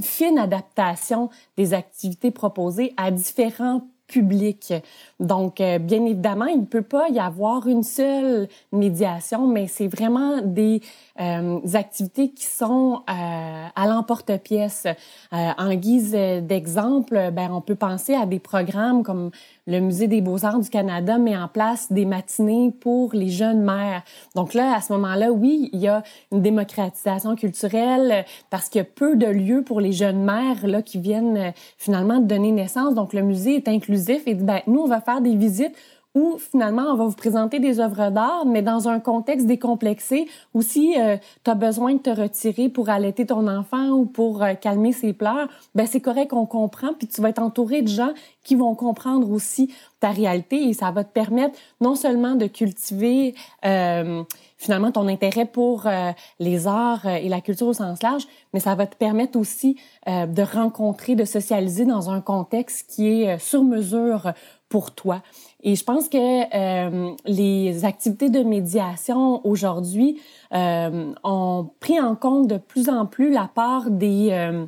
fine 0.00 0.38
adaptation 0.38 1.30
des 1.56 1.72
activités 1.72 2.30
proposées 2.30 2.92
à 2.96 3.10
différents 3.10 3.82
public. 4.08 4.72
Donc, 5.20 5.60
euh, 5.60 5.78
bien 5.78 6.04
évidemment, 6.04 6.46
il 6.46 6.60
ne 6.60 6.64
peut 6.64 6.82
pas 6.82 7.08
y 7.10 7.20
avoir 7.20 7.68
une 7.68 7.84
seule 7.84 8.48
médiation, 8.72 9.46
mais 9.46 9.68
c'est 9.68 9.86
vraiment 9.86 10.40
des 10.42 10.80
euh, 11.20 11.60
activités 11.74 12.30
qui 12.30 12.46
sont 12.46 13.02
euh, 13.08 13.66
à 13.74 13.86
l'emporte-pièce. 13.86 14.86
en 15.30 15.74
guise 15.74 16.12
d'exemple, 16.12 17.30
ben, 17.32 17.50
on 17.52 17.60
peut 17.60 17.74
penser 17.74 18.14
à 18.14 18.26
des 18.26 18.38
programmes 18.38 19.02
comme 19.02 19.30
le 19.68 19.80
Musée 19.80 20.08
des 20.08 20.22
beaux-arts 20.22 20.58
du 20.58 20.70
Canada 20.70 21.18
met 21.18 21.36
en 21.36 21.46
place 21.46 21.92
des 21.92 22.06
matinées 22.06 22.72
pour 22.80 23.12
les 23.12 23.28
jeunes 23.28 23.60
mères. 23.60 24.02
Donc 24.34 24.54
là, 24.54 24.74
à 24.74 24.80
ce 24.80 24.94
moment-là, 24.94 25.30
oui, 25.30 25.68
il 25.74 25.80
y 25.80 25.88
a 25.88 26.02
une 26.32 26.40
démocratisation 26.40 27.36
culturelle 27.36 28.24
parce 28.48 28.70
qu'il 28.70 28.78
y 28.78 28.82
a 28.82 28.84
peu 28.84 29.14
de 29.14 29.26
lieux 29.26 29.62
pour 29.62 29.82
les 29.82 29.92
jeunes 29.92 30.24
mères 30.24 30.66
là, 30.66 30.80
qui 30.80 30.98
viennent 30.98 31.52
finalement 31.76 32.18
donner 32.18 32.50
naissance. 32.50 32.94
Donc 32.94 33.12
le 33.12 33.20
musée 33.20 33.56
est 33.56 33.68
inclusif 33.68 34.22
et 34.24 34.34
dit, 34.34 34.44
ben, 34.44 34.62
nous, 34.66 34.80
on 34.80 34.88
va 34.88 35.02
faire 35.02 35.20
des 35.20 35.36
visites 35.36 35.76
où 36.18 36.36
finalement 36.38 36.82
on 36.92 36.96
va 36.96 37.04
vous 37.04 37.14
présenter 37.14 37.60
des 37.60 37.78
œuvres 37.78 38.10
d'art, 38.10 38.44
mais 38.44 38.60
dans 38.60 38.88
un 38.88 38.98
contexte 38.98 39.46
décomplexé, 39.46 40.26
ou 40.52 40.62
si 40.62 40.98
euh, 40.98 41.16
tu 41.44 41.50
as 41.50 41.54
besoin 41.54 41.94
de 41.94 42.00
te 42.00 42.10
retirer 42.10 42.68
pour 42.68 42.90
allaiter 42.90 43.24
ton 43.24 43.46
enfant 43.46 43.90
ou 43.90 44.04
pour 44.04 44.42
euh, 44.42 44.54
calmer 44.54 44.92
ses 44.92 45.12
pleurs, 45.12 45.48
ben 45.76 45.86
c'est 45.86 46.00
correct, 46.00 46.32
on 46.32 46.46
comprend, 46.46 46.92
puis 46.98 47.06
tu 47.06 47.20
vas 47.20 47.28
être 47.28 47.40
entouré 47.40 47.82
de 47.82 47.88
gens 47.88 48.12
qui 48.42 48.56
vont 48.56 48.74
comprendre 48.74 49.30
aussi 49.30 49.72
ta 50.00 50.10
réalité 50.10 50.68
et 50.68 50.72
ça 50.72 50.90
va 50.90 51.04
te 51.04 51.12
permettre 51.12 51.56
non 51.80 51.94
seulement 51.94 52.34
de 52.34 52.46
cultiver 52.46 53.34
euh, 53.64 54.22
finalement 54.58 54.92
ton 54.92 55.08
intérêt 55.08 55.46
pour 55.46 55.86
euh, 55.86 56.12
les 56.38 56.66
arts 56.66 57.06
et 57.06 57.28
la 57.28 57.40
culture 57.40 57.68
au 57.68 57.72
sens 57.72 58.02
large, 58.02 58.24
mais 58.52 58.60
ça 58.60 58.74
va 58.74 58.86
te 58.86 58.96
permettre 58.96 59.38
aussi 59.38 59.76
euh, 60.08 60.26
de 60.26 60.42
rencontrer, 60.42 61.14
de 61.14 61.24
socialiser 61.24 61.84
dans 61.84 62.10
un 62.10 62.20
contexte 62.20 62.90
qui 62.90 63.22
est 63.22 63.38
sur 63.38 63.64
mesure 63.64 64.32
pour 64.68 64.94
toi. 64.94 65.22
Et 65.62 65.74
je 65.74 65.84
pense 65.84 66.08
que 66.08 66.18
euh, 66.18 67.14
les 67.24 67.84
activités 67.84 68.30
de 68.30 68.40
médiation 68.40 69.44
aujourd'hui 69.46 70.20
euh, 70.54 71.12
ont 71.24 71.70
pris 71.80 72.00
en 72.00 72.14
compte 72.14 72.48
de 72.48 72.58
plus 72.58 72.88
en 72.88 73.06
plus 73.06 73.30
la 73.30 73.48
part 73.52 73.90
des, 73.90 74.28
euh, 74.30 74.66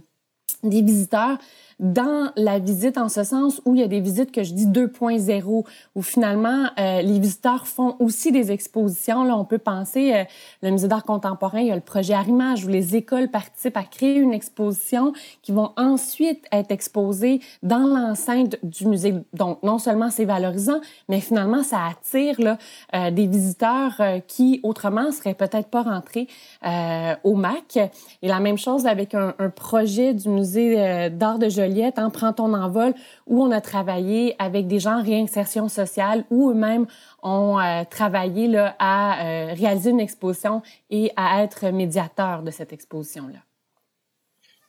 des 0.62 0.82
visiteurs 0.82 1.38
dans 1.80 2.30
la 2.36 2.58
visite 2.58 2.98
en 2.98 3.08
ce 3.08 3.24
sens 3.24 3.62
où 3.64 3.74
il 3.74 3.80
y 3.80 3.84
a 3.84 3.88
des 3.88 4.00
visites 4.00 4.32
que 4.32 4.42
je 4.42 4.52
dis 4.52 4.66
2.0 4.66 5.64
où 5.94 6.02
finalement 6.02 6.66
euh, 6.78 7.00
les 7.00 7.18
visiteurs 7.18 7.66
font 7.66 7.96
aussi 7.98 8.32
des 8.32 8.52
expositions. 8.52 9.24
Là 9.24 9.36
on 9.36 9.46
peut 9.46 9.58
penser 9.58 10.12
euh, 10.14 10.24
le 10.62 10.70
musée 10.70 10.88
d'art 10.88 11.04
contemporain 11.04 11.60
il 11.60 11.68
y 11.68 11.72
a 11.72 11.74
le 11.74 11.80
projet 11.80 12.12
Arimage 12.12 12.66
où 12.66 12.68
les 12.68 12.96
écoles 12.96 13.28
participent 13.28 13.78
à 13.78 13.82
créer 13.82 14.16
une 14.16 14.34
exposition 14.34 15.14
qui 15.40 15.52
vont 15.52 15.72
ensuite 15.78 16.44
être 16.52 16.70
exposées 16.70 17.40
dans 17.62 17.86
l'enceinte 17.86 18.58
du 18.62 18.86
musée. 18.86 19.14
Donc 19.32 19.62
non 19.62 19.78
seulement 19.78 20.10
c'est 20.10 20.26
valorisant 20.26 20.80
mais 21.08 21.20
finalement 21.20 21.62
ça 21.62 21.78
attire 21.86 22.38
là 22.40 22.58
euh, 22.94 23.10
des 23.10 23.26
visiteurs 23.26 23.94
euh, 24.00 24.18
qui 24.26 24.60
autrement 24.62 25.12
seraient 25.12 25.34
peut-être 25.34 25.68
pas 25.68 25.82
rentrés 25.82 26.28
euh, 26.66 27.14
au 27.24 27.36
MAC. 27.36 27.78
Et 28.20 28.28
la 28.28 28.40
même 28.40 28.58
chose 28.58 28.86
avec 28.86 29.14
un, 29.14 29.34
un 29.38 29.48
projet 29.48 30.12
du 30.12 30.28
musée 30.28 31.10
d'art 31.10 31.38
de 31.38 31.48
Joliette 31.48 31.69
Joliette, 31.70 31.98
hein, 31.98 32.10
Prends 32.10 32.32
ton 32.32 32.52
envol, 32.54 32.94
où 33.26 33.42
on 33.42 33.50
a 33.50 33.60
travaillé 33.60 34.34
avec 34.38 34.66
des 34.66 34.78
gens 34.78 34.98
en 34.98 35.02
réinsertion 35.02 35.68
sociale, 35.68 36.24
où 36.30 36.50
eux-mêmes 36.50 36.86
ont 37.22 37.58
euh, 37.58 37.84
travaillé 37.88 38.48
là, 38.48 38.74
à 38.78 39.24
euh, 39.24 39.54
réaliser 39.54 39.90
une 39.90 40.00
exposition 40.00 40.62
et 40.90 41.12
à 41.16 41.42
être 41.42 41.70
médiateur 41.70 42.42
de 42.42 42.50
cette 42.50 42.72
exposition-là. 42.72 43.38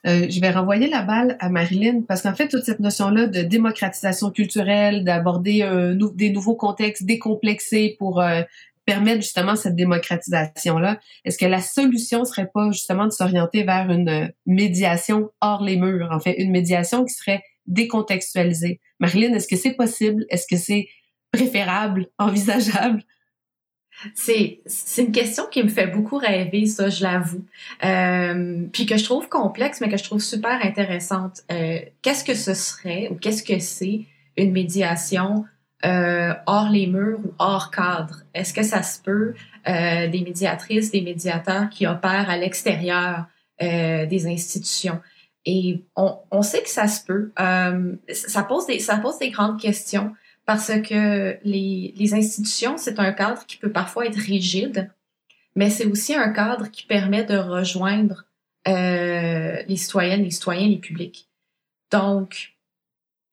Euh, 0.07 0.25
je 0.29 0.41
vais 0.41 0.49
renvoyer 0.49 0.87
la 0.89 1.03
balle 1.03 1.37
à 1.39 1.49
Marilyn 1.49 2.01
parce 2.07 2.23
qu'en 2.23 2.33
fait, 2.33 2.47
toute 2.47 2.63
cette 2.63 2.79
notion-là 2.79 3.27
de 3.27 3.41
démocratisation 3.41 4.31
culturelle, 4.31 5.03
d'aborder 5.03 5.63
des 6.15 6.31
nouveaux 6.31 6.55
contextes 6.55 7.03
décomplexés 7.03 7.95
pour 7.99 8.23
permettre 8.91 9.21
justement 9.21 9.55
cette 9.55 9.75
démocratisation-là, 9.75 10.99
est-ce 11.23 11.37
que 11.37 11.45
la 11.45 11.61
solution 11.61 12.25
serait 12.25 12.49
pas 12.53 12.71
justement 12.71 13.05
de 13.05 13.11
s'orienter 13.11 13.63
vers 13.63 13.89
une 13.89 14.33
médiation 14.45 15.31
hors 15.39 15.63
les 15.63 15.77
murs, 15.77 16.09
en 16.11 16.19
fait, 16.19 16.33
une 16.33 16.51
médiation 16.51 17.05
qui 17.05 17.13
serait 17.13 17.41
décontextualisée? 17.67 18.81
Marilyn, 18.99 19.33
est-ce 19.33 19.47
que 19.47 19.55
c'est 19.55 19.75
possible? 19.75 20.25
Est-ce 20.29 20.45
que 20.45 20.57
c'est 20.57 20.89
préférable, 21.31 22.07
envisageable? 22.17 23.01
C'est, 24.13 24.59
c'est 24.65 25.03
une 25.03 25.11
question 25.11 25.45
qui 25.49 25.63
me 25.63 25.69
fait 25.69 25.87
beaucoup 25.87 26.17
rêver, 26.17 26.65
ça, 26.65 26.89
je 26.89 27.03
l'avoue. 27.03 27.45
Euh, 27.85 28.65
puis 28.73 28.85
que 28.85 28.97
je 28.97 29.05
trouve 29.05 29.29
complexe, 29.29 29.79
mais 29.79 29.89
que 29.89 29.97
je 29.97 30.03
trouve 30.03 30.19
super 30.19 30.65
intéressante. 30.65 31.43
Euh, 31.51 31.79
qu'est-ce 32.01 32.25
que 32.25 32.33
ce 32.33 32.53
serait 32.53 33.07
ou 33.09 33.15
qu'est-ce 33.15 33.43
que 33.43 33.59
c'est 33.59 34.01
une 34.37 34.51
médiation 34.51 35.45
euh, 35.85 36.33
hors 36.45 36.69
les 36.69 36.87
murs 36.87 37.19
ou 37.23 37.33
hors 37.39 37.71
cadre? 37.71 38.23
Est-ce 38.33 38.53
que 38.53 38.63
ça 38.63 38.83
se 38.83 39.01
peut 39.01 39.33
euh, 39.67 40.07
des 40.07 40.21
médiatrices, 40.21 40.91
des 40.91 41.01
médiateurs 41.01 41.69
qui 41.69 41.87
opèrent 41.87 42.29
à 42.29 42.37
l'extérieur 42.37 43.25
euh, 43.61 44.05
des 44.05 44.27
institutions? 44.27 45.01
Et 45.45 45.83
on, 45.95 46.17
on, 46.29 46.41
sait 46.43 46.61
que 46.61 46.69
ça 46.69 46.87
se 46.87 47.03
peut. 47.03 47.31
Euh, 47.39 47.95
ça 48.13 48.43
pose 48.43 48.67
des 48.67 48.79
ça 48.79 48.97
pose 48.97 49.17
des 49.17 49.31
grandes 49.31 49.59
questions 49.59 50.13
parce 50.45 50.71
que 50.81 51.37
les, 51.43 51.93
les 51.95 52.13
institutions 52.13 52.77
c'est 52.77 52.99
un 52.99 53.11
cadre 53.11 53.45
qui 53.47 53.57
peut 53.57 53.71
parfois 53.71 54.05
être 54.05 54.19
rigide, 54.19 54.91
mais 55.55 55.69
c'est 55.69 55.85
aussi 55.85 56.13
un 56.13 56.29
cadre 56.29 56.69
qui 56.69 56.85
permet 56.85 57.23
de 57.23 57.37
rejoindre 57.37 58.25
euh, 58.67 59.63
les 59.67 59.75
citoyennes, 59.75 60.23
les 60.23 60.31
citoyens, 60.31 60.67
les 60.67 60.77
publics. 60.77 61.27
Donc, 61.91 62.55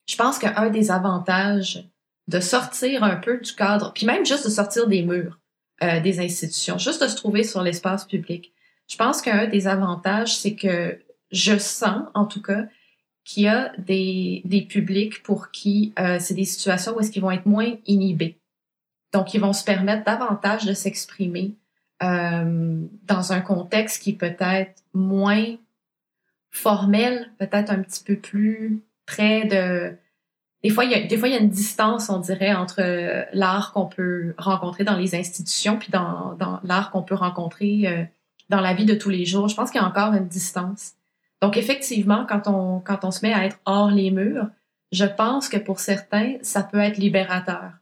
je 0.06 0.16
pense 0.16 0.38
qu'un 0.38 0.70
des 0.70 0.90
avantages 0.90 1.84
de 2.28 2.40
sortir 2.40 3.02
un 3.02 3.16
peu 3.16 3.38
du 3.38 3.54
cadre, 3.54 3.92
puis 3.94 4.06
même 4.06 4.24
juste 4.24 4.44
de 4.44 4.50
sortir 4.50 4.86
des 4.86 5.02
murs 5.02 5.38
euh, 5.82 6.00
des 6.00 6.20
institutions, 6.20 6.78
juste 6.78 7.02
de 7.02 7.08
se 7.08 7.16
trouver 7.16 7.42
sur 7.42 7.62
l'espace 7.62 8.04
public. 8.04 8.52
Je 8.88 8.96
pense 8.96 9.22
qu'un 9.22 9.46
des 9.46 9.66
avantages, 9.66 10.36
c'est 10.36 10.54
que 10.54 10.98
je 11.30 11.56
sens, 11.58 12.08
en 12.14 12.26
tout 12.26 12.42
cas, 12.42 12.64
qu'il 13.24 13.44
y 13.44 13.48
a 13.48 13.72
des, 13.78 14.42
des 14.44 14.62
publics 14.62 15.22
pour 15.22 15.50
qui 15.50 15.92
euh, 15.98 16.18
c'est 16.18 16.34
des 16.34 16.44
situations 16.46 16.96
où 16.96 17.00
est-ce 17.00 17.10
qu'ils 17.10 17.22
vont 17.22 17.30
être 17.30 17.46
moins 17.46 17.76
inhibés. 17.86 18.40
Donc, 19.12 19.34
ils 19.34 19.40
vont 19.40 19.52
se 19.52 19.64
permettre 19.64 20.04
davantage 20.04 20.64
de 20.64 20.72
s'exprimer 20.72 21.54
euh, 22.02 22.82
dans 23.04 23.32
un 23.32 23.40
contexte 23.40 24.02
qui 24.02 24.14
peut 24.14 24.36
être 24.38 24.82
moins 24.94 25.56
formel, 26.50 27.30
peut-être 27.38 27.70
un 27.70 27.82
petit 27.82 28.02
peu 28.02 28.16
plus 28.16 28.82
près 29.06 29.44
de 29.44 29.96
des 30.64 30.70
fois, 30.70 30.84
il 30.84 30.90
y 30.90 30.94
a, 30.94 31.06
des 31.06 31.16
fois, 31.16 31.28
il 31.28 31.34
y 31.34 31.36
a 31.36 31.40
une 31.40 31.50
distance, 31.50 32.08
on 32.10 32.18
dirait, 32.18 32.52
entre 32.52 32.80
euh, 32.80 33.24
l'art 33.32 33.72
qu'on 33.72 33.86
peut 33.86 34.34
rencontrer 34.38 34.84
dans 34.84 34.96
les 34.96 35.14
institutions 35.14 35.78
puis 35.78 35.90
dans, 35.90 36.36
l'art 36.64 36.90
qu'on 36.90 37.02
peut 37.02 37.14
rencontrer 37.14 37.86
euh, 37.86 38.04
dans 38.48 38.60
la 38.60 38.74
vie 38.74 38.84
de 38.84 38.94
tous 38.94 39.10
les 39.10 39.24
jours. 39.24 39.48
Je 39.48 39.54
pense 39.54 39.70
qu'il 39.70 39.80
y 39.80 39.84
a 39.84 39.86
encore 39.86 40.14
une 40.14 40.26
distance. 40.26 40.94
Donc, 41.40 41.56
effectivement, 41.56 42.26
quand 42.28 42.48
on, 42.48 42.80
quand 42.80 43.04
on 43.04 43.12
se 43.12 43.24
met 43.24 43.32
à 43.32 43.44
être 43.44 43.60
hors 43.66 43.90
les 43.90 44.10
murs, 44.10 44.48
je 44.90 45.04
pense 45.04 45.48
que 45.48 45.58
pour 45.58 45.78
certains, 45.78 46.36
ça 46.42 46.64
peut 46.64 46.78
être 46.78 46.96
libérateur. 46.96 47.72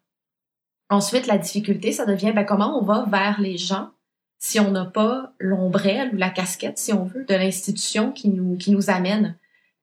Ensuite, 0.90 1.26
la 1.26 1.38
difficulté, 1.38 1.92
ça 1.92 2.04
devient 2.04 2.32
ben, 2.32 2.44
comment 2.44 2.78
on 2.78 2.84
va 2.84 3.06
vers 3.08 3.40
les 3.40 3.56
gens 3.56 3.90
si 4.38 4.60
on 4.60 4.70
n'a 4.70 4.84
pas 4.84 5.32
l'ombrelle 5.38 6.10
ou 6.12 6.16
la 6.16 6.28
casquette, 6.28 6.78
si 6.78 6.92
on 6.92 7.04
veut, 7.04 7.24
de 7.24 7.34
l'institution 7.34 8.12
qui 8.12 8.28
nous, 8.28 8.56
qui 8.56 8.70
nous 8.70 8.90
amène? 8.90 9.36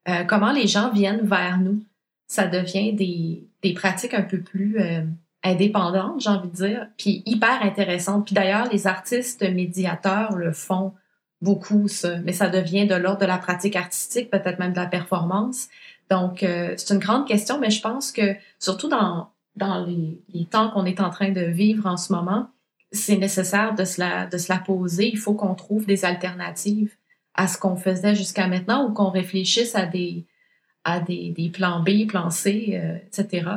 Euh, 0.07 0.23
comment 0.25 0.51
les 0.51 0.67
gens 0.67 0.91
viennent 0.91 1.25
vers 1.25 1.57
nous? 1.57 1.83
Ça 2.33 2.47
devient 2.47 2.93
des, 2.93 3.47
des 3.61 3.73
pratiques 3.73 4.15
un 4.15 4.23
peu 4.23 4.39
plus 4.39 4.79
euh, 4.79 5.03
indépendantes, 5.43 6.19
j'ai 6.19 6.31
envie 6.31 6.49
de 6.49 6.55
dire, 6.55 6.87
puis 6.97 7.21
hyper 7.27 7.61
intéressantes. 7.61 8.25
Puis 8.25 8.33
d'ailleurs, 8.33 8.67
les 8.71 8.87
artistes 8.87 9.43
médiateurs 9.43 10.35
le 10.35 10.51
font 10.51 10.93
beaucoup, 11.43 11.87
ça, 11.87 12.17
mais 12.23 12.33
ça 12.33 12.49
devient 12.49 12.87
de 12.87 12.95
l'ordre 12.95 13.21
de 13.21 13.27
la 13.27 13.37
pratique 13.37 13.75
artistique, 13.75 14.31
peut-être 14.31 14.57
même 14.57 14.71
de 14.71 14.79
la 14.79 14.87
performance. 14.87 15.67
Donc, 16.09 16.41
euh, 16.41 16.73
c'est 16.75 16.95
une 16.95 16.99
grande 16.99 17.27
question, 17.27 17.59
mais 17.59 17.69
je 17.69 17.83
pense 17.83 18.11
que 18.11 18.35
surtout 18.57 18.89
dans, 18.89 19.29
dans 19.55 19.85
les, 19.85 20.45
temps 20.45 20.71
qu'on 20.71 20.85
est 20.85 21.01
en 21.01 21.11
train 21.11 21.29
de 21.29 21.41
vivre 21.41 21.85
en 21.85 21.97
ce 21.97 22.11
moment, 22.11 22.47
c'est 22.91 23.17
nécessaire 23.17 23.75
de 23.75 23.85
se, 23.85 24.01
de 24.27 24.37
se 24.39 24.51
la 24.51 24.57
poser. 24.57 25.07
Il 25.07 25.19
faut 25.19 25.35
qu'on 25.35 25.53
trouve 25.53 25.85
des 25.85 26.03
alternatives 26.03 26.95
à 27.35 27.47
ce 27.47 27.59
qu'on 27.59 27.75
faisait 27.75 28.15
jusqu'à 28.15 28.47
maintenant 28.47 28.87
ou 28.87 28.91
qu'on 28.91 29.11
réfléchisse 29.11 29.75
à 29.75 29.85
des, 29.85 30.25
à 30.83 30.99
des, 30.99 31.51
plans 31.53 31.81
B, 31.81 32.07
plans 32.07 32.29
C, 32.29 32.71
euh, 32.73 32.97
etc. 33.07 33.49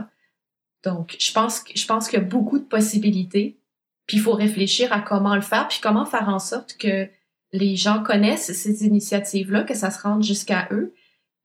Donc, 0.84 1.16
je 1.18 1.32
pense, 1.32 1.64
je 1.74 1.86
pense 1.86 2.08
qu'il 2.08 2.18
y 2.18 2.22
a 2.22 2.24
beaucoup 2.24 2.58
de 2.58 2.64
possibilités. 2.64 3.58
Puis 4.06 4.18
il 4.18 4.22
faut 4.22 4.34
réfléchir 4.34 4.92
à 4.92 5.00
comment 5.00 5.34
le 5.34 5.40
faire, 5.40 5.66
puis 5.66 5.80
comment 5.82 6.04
faire 6.06 6.28
en 6.28 6.38
sorte 6.38 6.76
que 6.78 7.08
les 7.52 7.74
gens 7.74 8.02
connaissent 8.02 8.52
ces 8.52 8.86
initiatives-là, 8.86 9.64
que 9.64 9.74
ça 9.74 9.90
se 9.90 10.00
rende 10.00 10.22
jusqu'à 10.22 10.68
eux, 10.70 10.94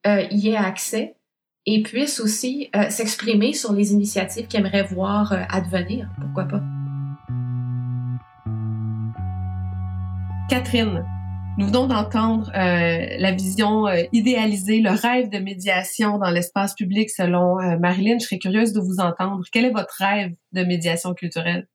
euh, 0.05 0.27
y 0.29 0.49
aient 0.49 0.57
accès 0.57 1.15
et 1.65 1.81
puissent 1.81 2.19
aussi 2.19 2.69
euh, 2.75 2.89
s'exprimer 2.89 3.53
sur 3.53 3.73
les 3.73 3.93
initiatives 3.93 4.47
qu'ils 4.47 4.59
aimeraient 4.59 4.83
voir 4.83 5.33
advenir. 5.49 6.09
Pourquoi 6.19 6.45
pas? 6.45 6.61
Catherine, 10.49 11.03
nous 11.57 11.67
venons 11.67 11.85
d'entendre 11.85 12.49
euh, 12.55 13.17
la 13.19 13.31
vision 13.31 13.87
euh, 13.87 14.03
idéalisée, 14.13 14.79
le 14.79 14.91
rêve 14.91 15.29
de 15.29 15.37
médiation 15.37 16.17
dans 16.17 16.29
l'espace 16.29 16.73
public 16.75 17.09
selon 17.09 17.59
euh, 17.59 17.77
Marilyn. 17.77 18.17
Je 18.19 18.25
serais 18.25 18.39
curieuse 18.39 18.73
de 18.73 18.79
vous 18.79 18.99
entendre. 18.99 19.43
Quel 19.51 19.65
est 19.65 19.71
votre 19.71 19.93
rêve 19.99 20.33
de 20.53 20.63
médiation 20.63 21.13
culturelle? 21.13 21.67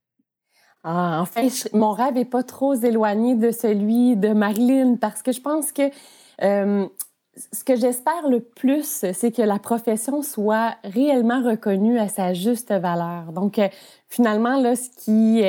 Ah, 0.82 1.20
en 1.20 1.26
fait, 1.26 1.68
mon 1.74 1.92
rêve 1.92 2.14
n'est 2.14 2.24
pas 2.24 2.42
trop 2.42 2.74
éloigné 2.74 3.34
de 3.34 3.50
celui 3.50 4.16
de 4.16 4.28
Marilyn 4.32 4.96
parce 4.96 5.22
que 5.22 5.32
je 5.32 5.40
pense 5.40 5.72
que 5.72 5.90
ce 6.38 7.64
que 7.64 7.76
j'espère 7.76 8.28
le 8.30 8.40
plus, 8.40 9.04
c'est 9.12 9.34
que 9.34 9.42
la 9.42 9.58
profession 9.58 10.22
soit 10.22 10.76
réellement 10.84 11.42
reconnue 11.42 11.98
à 11.98 12.08
sa 12.08 12.32
juste 12.34 12.72
valeur. 12.72 13.32
Donc, 13.32 13.60
finalement, 14.08 14.60
là, 14.60 14.74
ce 14.74 14.88
qui, 14.90 15.42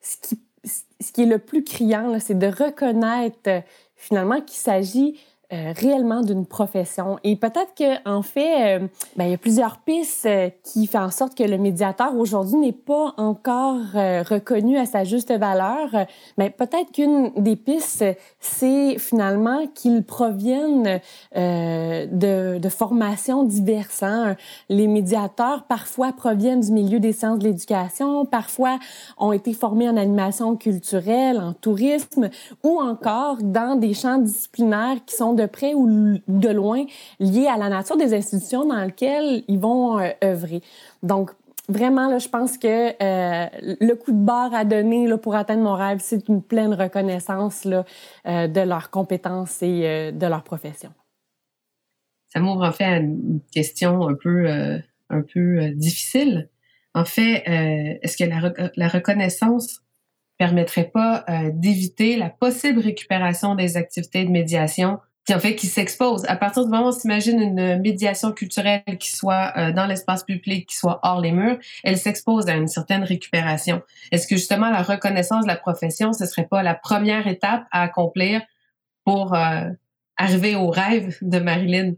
ce 0.00 0.16
qui 0.22 0.40
ce 1.00 1.12
qui 1.12 1.22
est 1.22 1.26
le 1.26 1.38
plus 1.38 1.64
criant, 1.64 2.18
c'est 2.20 2.38
de 2.38 2.46
reconnaître 2.46 3.38
euh, 3.48 3.60
finalement 3.96 4.40
qu'il 4.40 4.58
s'agit 4.58 5.18
euh, 5.52 5.72
réellement 5.76 6.20
d'une 6.20 6.46
profession. 6.46 7.18
Et 7.24 7.34
peut-être 7.34 7.74
qu'en 7.76 8.22
fait, 8.22 8.78
euh, 8.78 8.86
ben, 9.16 9.24
il 9.24 9.32
y 9.32 9.34
a 9.34 9.38
plusieurs 9.38 9.78
pistes 9.78 10.26
euh, 10.26 10.48
qui 10.62 10.86
font 10.86 11.00
en 11.00 11.10
sorte 11.10 11.36
que 11.36 11.42
le 11.42 11.58
médiateur 11.58 12.14
aujourd'hui 12.16 12.56
n'est 12.56 12.72
pas 12.72 13.14
encore 13.16 13.80
reconnu 13.92 14.78
à 14.78 14.86
sa 14.86 15.02
juste 15.02 15.32
valeur. 15.32 15.88
Mais 16.38 16.50
peut-être 16.50 16.92
qu'une 16.92 17.32
des 17.36 17.56
pistes, 17.56 18.04
c'est 18.38 18.96
finalement 18.98 19.66
qu'il 19.74 20.04
provienne 20.04 21.00
de, 21.34 22.58
de 22.58 22.68
formations 22.68 23.42
diverses. 23.42 24.04
Hein. 24.04 24.36
Les 24.68 24.86
médiateurs 24.86 25.64
parfois 25.64 26.12
proviennent 26.12 26.60
du 26.60 26.70
milieu 26.70 27.00
des 27.00 27.12
sciences 27.12 27.40
de 27.40 27.44
l'éducation, 27.44 28.24
parfois 28.24 28.78
ont 29.18 29.32
été 29.32 29.52
formés 29.52 29.88
en 29.88 29.96
animation 29.96 30.54
culturelle, 30.56 31.40
en 31.40 31.54
tourisme, 31.54 32.30
ou 32.62 32.80
encore 32.80 33.38
dans 33.42 33.74
des 33.74 33.94
champs 33.94 34.18
disciplinaires 34.18 34.98
qui 35.06 35.16
sont 35.16 35.39
près 35.46 35.74
ou 35.74 36.18
de 36.28 36.48
loin 36.48 36.84
lié 37.18 37.46
à 37.46 37.56
la 37.56 37.68
nature 37.68 37.96
des 37.96 38.14
institutions 38.14 38.66
dans 38.66 38.84
lesquelles 38.84 39.44
ils 39.48 39.58
vont 39.58 39.98
euh, 39.98 40.10
œuvrer. 40.24 40.62
Donc, 41.02 41.30
vraiment, 41.68 42.18
je 42.18 42.28
pense 42.28 42.58
que 42.58 42.90
euh, 42.90 43.48
le 43.80 43.94
coup 43.94 44.12
de 44.12 44.24
barre 44.24 44.54
à 44.54 44.64
donner 44.64 45.08
pour 45.18 45.34
atteindre 45.34 45.62
mon 45.62 45.74
rêve, 45.74 45.98
c'est 46.00 46.28
une 46.28 46.42
pleine 46.42 46.74
reconnaissance 46.74 47.66
euh, 47.66 48.48
de 48.48 48.60
leurs 48.60 48.90
compétences 48.90 49.62
et 49.62 50.12
de 50.12 50.26
leur 50.26 50.42
profession. 50.42 50.90
Ça 52.28 52.40
m'ouvre 52.40 52.64
en 52.64 52.72
fait 52.72 52.84
à 52.84 52.96
une 52.98 53.40
question 53.52 54.08
un 54.08 54.14
peu, 54.14 54.48
un 54.48 55.22
peu 55.22 55.70
difficile. 55.70 56.48
En 56.94 57.04
fait, 57.04 57.42
est-ce 58.02 58.16
que 58.16 58.24
la, 58.24 58.70
la 58.76 58.88
reconnaissance 58.88 59.80
permettrait 60.38 60.90
pas 60.92 61.24
d'éviter 61.52 62.16
la 62.16 62.30
possible 62.30 62.78
récupération 62.78 63.56
des 63.56 63.76
activités 63.76 64.24
de 64.24 64.30
médiation 64.30 65.00
qui 65.26 65.34
en 65.34 65.38
fait 65.38 65.54
qui 65.54 65.66
s'expose. 65.66 66.24
À 66.28 66.36
partir 66.36 66.64
du 66.64 66.70
moment 66.70 66.86
où 66.86 66.88
on 66.88 66.92
s'imagine 66.92 67.40
une 67.40 67.80
médiation 67.80 68.32
culturelle 68.32 68.82
qui 68.98 69.10
soit 69.10 69.52
euh, 69.56 69.72
dans 69.72 69.86
l'espace 69.86 70.24
public, 70.24 70.68
qui 70.68 70.76
soit 70.76 70.98
hors 71.02 71.20
les 71.20 71.32
murs, 71.32 71.58
elle 71.84 71.98
s'expose 71.98 72.48
à 72.48 72.54
une 72.54 72.68
certaine 72.68 73.04
récupération. 73.04 73.82
Est-ce 74.12 74.26
que 74.26 74.36
justement 74.36 74.70
la 74.70 74.82
reconnaissance 74.82 75.42
de 75.42 75.48
la 75.48 75.56
profession, 75.56 76.12
ce 76.12 76.26
serait 76.26 76.46
pas 76.46 76.62
la 76.62 76.74
première 76.74 77.26
étape 77.26 77.64
à 77.70 77.82
accomplir 77.82 78.40
pour 79.04 79.34
euh, 79.34 79.68
arriver 80.16 80.54
au 80.54 80.70
rêve 80.70 81.16
de 81.22 81.38
Marilyn? 81.38 81.94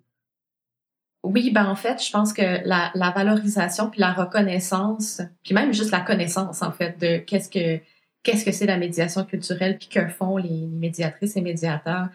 Oui, 1.23 1.53
ben 1.53 1.67
en 1.67 1.77
fait, 1.77 2.05
je 2.05 2.11
pense 2.11 2.33
que 2.33 2.61
la, 2.65 2.91
valorisation 3.15 3.89
puis 3.89 4.01
la 4.01 4.13
reconnaissance, 4.13 5.23
puis 5.45 5.55
même 5.55 5.73
juste 5.73 5.93
la 5.93 6.01
connaissance 6.01 6.63
en 6.63 6.73
fait 6.73 6.99
de 7.01 7.19
qu'est-ce 7.19 7.49
que 7.49 7.81
qu'est-ce 8.25 8.45
que 8.45 8.53
c'est 8.53 8.67
la 8.67 8.77
médiation 8.77 9.25
culturelle 9.25 9.79
puis 9.79 9.89
que 9.89 10.09
font 10.09 10.37
les 10.37 10.67
médiatrices 10.67 11.37
et 11.37 11.41
médiateurs, 11.41 12.09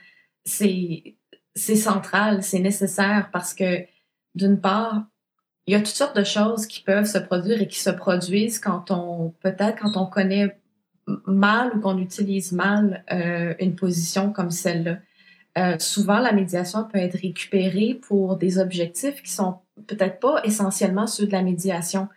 c'est 0.47 1.15
c'est 1.55 1.75
central, 1.75 2.43
c'est 2.43 2.59
nécessaire 2.59 3.29
parce 3.33 3.53
que 3.53 3.85
d'une 4.35 4.59
part, 4.59 5.05
il 5.65 5.73
y 5.73 5.75
a 5.75 5.79
toutes 5.79 5.87
sortes 5.87 6.15
de 6.15 6.23
choses 6.23 6.67
qui 6.67 6.81
peuvent 6.81 7.05
se 7.05 7.17
produire 7.17 7.61
et 7.61 7.67
qui 7.67 7.79
se 7.79 7.89
produisent 7.89 8.59
quand 8.59 8.91
on 8.91 9.33
peut-être 9.41 9.79
quand 9.81 9.97
on 9.97 10.05
connaît 10.05 10.57
mal 11.25 11.71
ou 11.75 11.79
qu'on 11.79 11.97
utilise 11.97 12.51
mal 12.51 13.03
euh, 13.11 13.53
une 13.59 13.75
position 13.75 14.31
comme 14.31 14.51
celle-là. 14.51 14.97
Euh, 15.57 15.79
souvent, 15.79 16.19
la 16.19 16.31
médiation 16.31 16.83
peut 16.83 16.99
être 16.99 17.17
récupérée 17.19 17.99
pour 18.07 18.37
des 18.37 18.59
objectifs 18.59 19.23
qui 19.23 19.31
sont 19.31 19.59
peut-être 19.87 20.19
pas 20.19 20.41
essentiellement 20.43 21.07
ceux 21.07 21.25
de 21.25 21.31
la 21.31 21.41
médiation. 21.41 22.07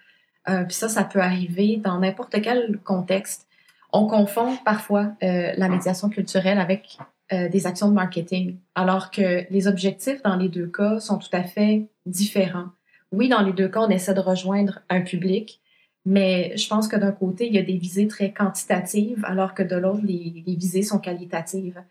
Euh, 0.49 0.65
puis 0.65 0.75
ça, 0.75 0.89
ça 0.89 1.05
peut 1.05 1.21
arriver 1.21 1.77
dans 1.77 1.99
n'importe 1.99 2.41
quel 2.43 2.79
contexte. 2.85 3.49
On 3.93 4.07
confond 4.07 4.57
parfois 4.65 5.15
la 5.21 5.69
médiation 5.69 6.11
culturelle 6.11 6.61
avec 6.61 6.97
euh, 7.33 7.49
des 7.49 7.67
actions 7.67 7.89
de 7.89 7.95
marketing, 7.95 8.59
alors 8.75 9.11
que 9.11 9.47
les 9.53 9.69
objectifs 9.69 10.23
dans 10.23 10.37
les 10.37 10.49
deux 10.49 10.67
cas 10.67 10.99
sont 11.01 11.19
tout 11.19 11.29
à 11.33 11.43
fait 11.43 11.89
différents. 12.07 12.71
Oui, 13.13 13.29
dans 13.29 13.43
les 13.43 13.53
deux 13.53 13.69
cas, 13.69 13.81
on 13.81 13.91
essaie 13.91 14.15
de 14.15 14.21
rejoindre 14.21 14.81
un 14.89 15.01
public, 15.01 15.61
mais 16.05 16.57
je 16.57 16.69
pense 16.69 16.89
que 16.89 16.97
d'un 16.97 17.13
côté, 17.13 17.47
il 17.47 17.55
y 17.55 17.59
a 17.59 17.63
des 17.63 17.77
visées 17.77 18.09
très 18.09 18.33
quantitatives, 18.33 19.25
alors 19.25 19.55
que 19.55 19.63
de 19.63 19.77
l'autre, 19.77 20.03
les, 20.05 20.43
visées 20.47 20.83
sont 20.83 20.99
qualitatives. 20.99 21.83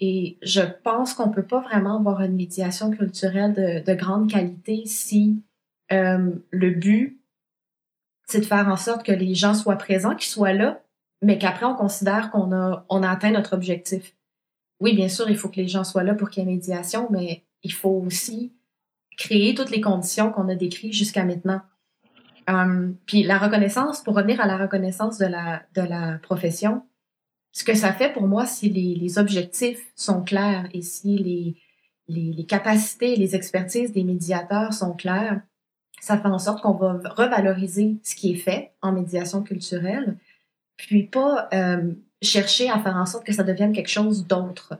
Et 0.00 0.38
je 0.42 0.60
pense 0.82 1.14
qu'on 1.14 1.30
peut 1.30 1.46
pas 1.46 1.60
vraiment 1.60 1.98
avoir 1.98 2.20
une 2.22 2.34
médiation 2.34 2.90
culturelle 2.90 3.54
de, 3.54 3.84
de 3.84 3.94
grande 3.94 4.30
qualité 4.30 4.82
si 4.86 5.42
euh, 5.92 6.30
le 6.50 6.70
but, 6.70 7.20
c'est 8.26 8.40
de 8.40 8.46
faire 8.46 8.68
en 8.68 8.76
sorte 8.76 9.04
que 9.04 9.12
les 9.12 9.34
gens 9.34 9.54
soient 9.54 9.76
présents, 9.76 10.14
qu'ils 10.14 10.30
soient 10.30 10.52
là, 10.52 10.82
mais 11.22 11.38
qu'après, 11.38 11.66
on 11.66 11.74
considère 11.74 12.30
qu'on 12.30 12.52
a, 12.52 12.84
on 12.88 13.02
a 13.02 13.10
atteint 13.10 13.30
notre 13.30 13.54
objectif. 13.54 14.14
Oui, 14.80 14.94
bien 14.94 15.08
sûr, 15.08 15.28
il 15.30 15.36
faut 15.36 15.48
que 15.48 15.56
les 15.56 15.68
gens 15.68 15.84
soient 15.84 16.02
là 16.02 16.14
pour 16.14 16.30
qu'il 16.30 16.44
y 16.44 16.46
ait 16.46 16.50
médiation, 16.50 17.08
mais 17.10 17.44
il 17.62 17.72
faut 17.72 18.02
aussi 18.06 18.52
créer 19.16 19.54
toutes 19.54 19.70
les 19.70 19.80
conditions 19.80 20.32
qu'on 20.32 20.48
a 20.48 20.54
décrites 20.54 20.92
jusqu'à 20.92 21.24
maintenant. 21.24 21.62
Um, 22.46 22.96
puis 23.06 23.22
la 23.22 23.38
reconnaissance, 23.38 24.02
pour 24.02 24.14
revenir 24.16 24.40
à 24.40 24.46
la 24.46 24.56
reconnaissance 24.56 25.18
de 25.18 25.26
la, 25.26 25.62
de 25.74 25.82
la 25.82 26.18
profession, 26.18 26.82
ce 27.52 27.64
que 27.64 27.74
ça 27.74 27.92
fait 27.92 28.12
pour 28.12 28.26
moi, 28.26 28.46
si 28.46 28.68
les, 28.68 29.18
objectifs 29.18 29.92
sont 29.94 30.22
clairs 30.22 30.68
et 30.74 30.82
si 30.82 31.16
les, 31.16 31.56
les, 32.08 32.44
capacités, 32.44 33.16
les 33.16 33.36
expertises 33.36 33.92
des 33.92 34.02
médiateurs 34.02 34.74
sont 34.74 34.92
claires, 34.92 35.40
ça 36.00 36.18
fait 36.18 36.28
en 36.28 36.40
sorte 36.40 36.62
qu'on 36.62 36.72
va 36.72 37.00
revaloriser 37.16 37.96
ce 38.02 38.16
qui 38.16 38.32
est 38.32 38.36
fait 38.36 38.72
en 38.82 38.92
médiation 38.92 39.42
culturelle, 39.42 40.18
puis 40.76 41.04
pas 41.04 41.48
euh, 41.54 41.92
chercher 42.24 42.70
à 42.70 42.78
faire 42.78 42.96
en 42.96 43.06
sorte 43.06 43.24
que 43.24 43.32
ça 43.32 43.42
devienne 43.42 43.72
quelque 43.72 43.90
chose 43.90 44.26
d'autre. 44.26 44.74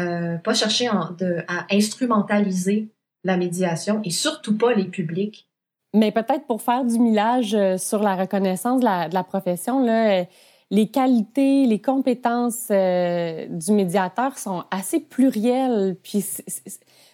Euh, 0.00 0.38
pas 0.38 0.54
chercher 0.54 0.88
à 0.88 1.66
instrumentaliser 1.70 2.88
la 3.22 3.36
médiation 3.36 4.00
et 4.02 4.10
surtout 4.10 4.56
pas 4.58 4.74
les 4.74 4.84
publics 4.84 5.48
mais 5.96 6.10
peut-être 6.10 6.44
pour 6.48 6.60
faire 6.60 6.84
du 6.84 6.98
millage 6.98 7.54
euh, 7.54 7.78
sur 7.78 8.02
la 8.02 8.16
reconnaissance 8.16 8.80
de 8.80 9.14
la, 9.14 9.22
profession, 9.22 9.86
euh, 9.86 10.24
les 10.72 10.88
qualités, 10.88 11.66
les 11.66 11.80
compétences 11.80 12.66
du 12.66 13.72
médiateur 13.72 14.36
sont 14.36 14.64
assez 14.72 14.98
plurielles. 14.98 15.96
Puis 16.02 16.24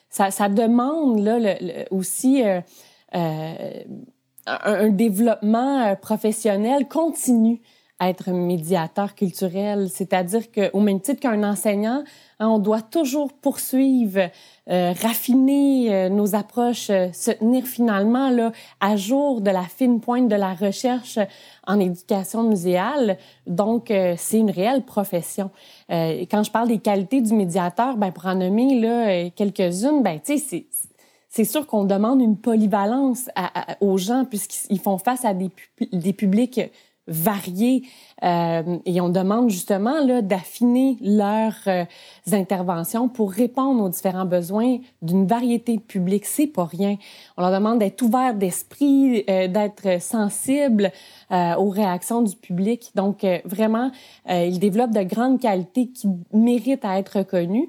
ça, 0.09 0.49
demande 0.49 1.29
aussi 1.91 2.43
un, 3.13 4.89
développement 4.89 5.95
professionnel 5.97 6.89
continu 6.89 7.61
être 8.01 8.31
médiateur 8.31 9.15
culturel. 9.15 9.89
C'est-à-dire 9.91 10.51
qu'au 10.51 10.81
même 10.81 11.01
titre 11.01 11.21
qu'un 11.21 11.43
enseignant, 11.43 12.03
hein, 12.39 12.49
on 12.49 12.59
doit 12.59 12.83
toujours 12.83 13.33
poursuivre, 13.33 14.31
euh, 14.71 14.93
raffiner 15.03 15.95
euh, 15.95 16.09
nos 16.09 16.35
approches, 16.35 16.91
euh, 16.91 17.09
se 17.13 17.31
tenir 17.31 17.65
finalement 17.65 18.31
là, 18.31 18.53
à 18.81 18.97
jour 18.97 19.41
de 19.41 19.51
la 19.51 19.63
fine 19.65 20.01
pointe 20.01 20.29
de 20.29 20.37
la 20.37 20.55
recherche 20.55 21.19
en 21.67 21.79
éducation 21.81 22.43
muséale. 22.43 23.19
Donc, 23.47 23.91
euh, 23.91 24.15
c'est 24.17 24.39
une 24.39 24.51
réelle 24.51 24.83
profession. 24.83 25.51
et 25.89 26.27
quand 26.31 26.43
je 26.43 26.51
parle 26.51 26.69
des 26.69 26.79
qualités 26.79 27.21
du 27.21 27.35
médiateur, 27.35 27.97
ben, 27.97 28.13
pour 28.13 28.27
en 28.27 28.37
nommer 28.37 28.81
là, 28.81 29.31
quelques-unes, 29.31 30.03
ben, 30.03 30.21
c'est 30.23 30.67
c'est 31.33 31.45
sûr 31.45 31.67
qu'on 31.67 31.85
demande 31.85 32.21
une 32.21 32.37
polyvalence 32.37 33.29
à, 33.37 33.73
à, 33.73 33.77
aux 33.81 33.97
gens 33.97 34.25
puisqu'ils 34.25 34.81
font 34.81 34.99
face 34.99 35.25
à 35.25 35.33
des, 35.33 35.51
des 35.93 36.13
publics 36.13 36.61
variés 37.11 37.83
euh, 38.23 38.79
et 38.87 39.01
on 39.01 39.09
demande 39.09 39.51
justement 39.51 40.05
là 40.05 40.23
d'affiner 40.23 40.97
leurs 41.03 41.59
euh, 41.67 41.85
interventions 42.33 43.09
pour 43.09 43.33
répondre 43.33 43.83
aux 43.83 43.89
différents 43.89 44.25
besoins 44.25 44.79
d'une 45.03 45.27
variété 45.27 45.77
de 45.77 45.83
publics. 45.83 46.25
C'est 46.27 46.47
pas 46.47 46.65
rien. 46.65 46.97
On 47.37 47.43
leur 47.43 47.53
demande 47.53 47.81
d'être 47.81 48.01
ouvert 48.03 48.35
d'esprit, 48.35 49.25
euh, 49.29 49.49
d'être 49.49 50.01
sensible 50.01 50.93
euh, 51.33 51.55
aux 51.57 51.71
réactions 51.71 52.23
du 52.23 52.37
public. 52.37 52.93
Donc 52.95 53.27
vraiment, 53.45 53.91
ils 54.29 54.59
développent 54.59 54.93
de 54.93 55.03
grandes 55.03 55.41
qualités 55.41 55.89
qui 55.89 56.09
méritent 56.33 56.85
à 56.85 56.99
être 56.99 57.19
reconnues. 57.19 57.69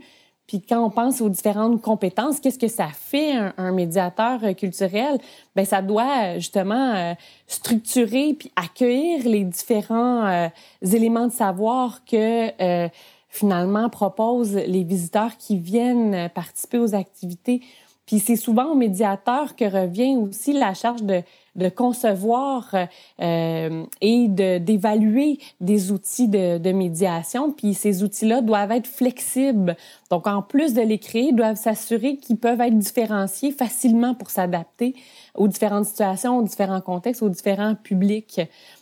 Puis 0.52 0.62
quand 0.62 0.84
on 0.84 0.90
pense 0.90 1.22
aux 1.22 1.30
différentes 1.30 1.82
compétences, 1.82 2.42
qu'est-ce 2.42 2.60
que 2.60 2.68
ça 2.68 2.90
fait 2.90 3.32
un, 3.56 3.72
médiateur 3.72 4.44
euh, 4.44 4.52
culturel? 4.52 5.18
Ben 5.56 5.64
ça 5.64 5.82
doit 5.82 6.26
euh, 6.26 6.34
justement 6.36 6.94
euh, 6.94 7.14
structurer 7.48 8.36
puis 8.38 8.52
accueillir 8.58 9.24
les 9.24 9.46
différents 9.46 10.50
éléments 10.82 11.28
de 11.28 11.32
savoir 11.32 12.04
que 12.04 12.52
euh, 12.62 12.90
finalement 13.30 13.90
proposent 13.90 14.56
les 14.56 14.84
visiteurs 14.84 15.38
qui 15.38 15.56
viennent 15.58 16.28
participer 16.36 16.80
aux 16.80 16.96
activités. 16.96 17.62
Puis 18.12 18.20
c'est 18.20 18.36
souvent 18.36 18.66
au 18.66 18.76
médiateur 18.76 19.56
que 19.56 19.64
revient 19.64 20.18
aussi 20.18 20.52
la 20.52 20.74
charge 20.74 21.04
de 21.04 21.24
de 21.56 21.68
concevoir 21.68 22.74
euh, 23.22 23.84
et 24.00 24.28
d'évaluer 24.30 25.38
des 25.60 25.92
outils 25.92 26.28
de, 26.28 26.58
de, 26.58 26.72
médiation. 26.72 27.52
Puis 27.52 27.74
ces 27.74 28.04
outils-là 28.04 28.42
doivent 28.42 28.72
être 28.72 28.88
flexibles. 28.88 29.76
Donc, 30.10 30.28
en 30.28 30.42
plus 30.42 30.74
de 30.74 30.82
les 30.82 30.98
créer, 30.98 31.30
ils 31.30 31.36
doivent 31.36 31.58
s'assurer 31.58 32.16
qu'ils 32.18 32.38
peuvent 32.38 32.62
être 32.62 32.78
différenciés 32.78 33.52
facilement 33.52 34.14
pour 34.14 34.30
s'adapter 34.30 34.96
aux 35.36 35.48
différentes 35.48 35.86
situations, 35.86 36.38
aux 36.38 36.44
différents 36.44 36.82
contextes, 36.82 37.22
aux 37.22 37.30
différents 37.30 37.76
publics. 37.76 38.40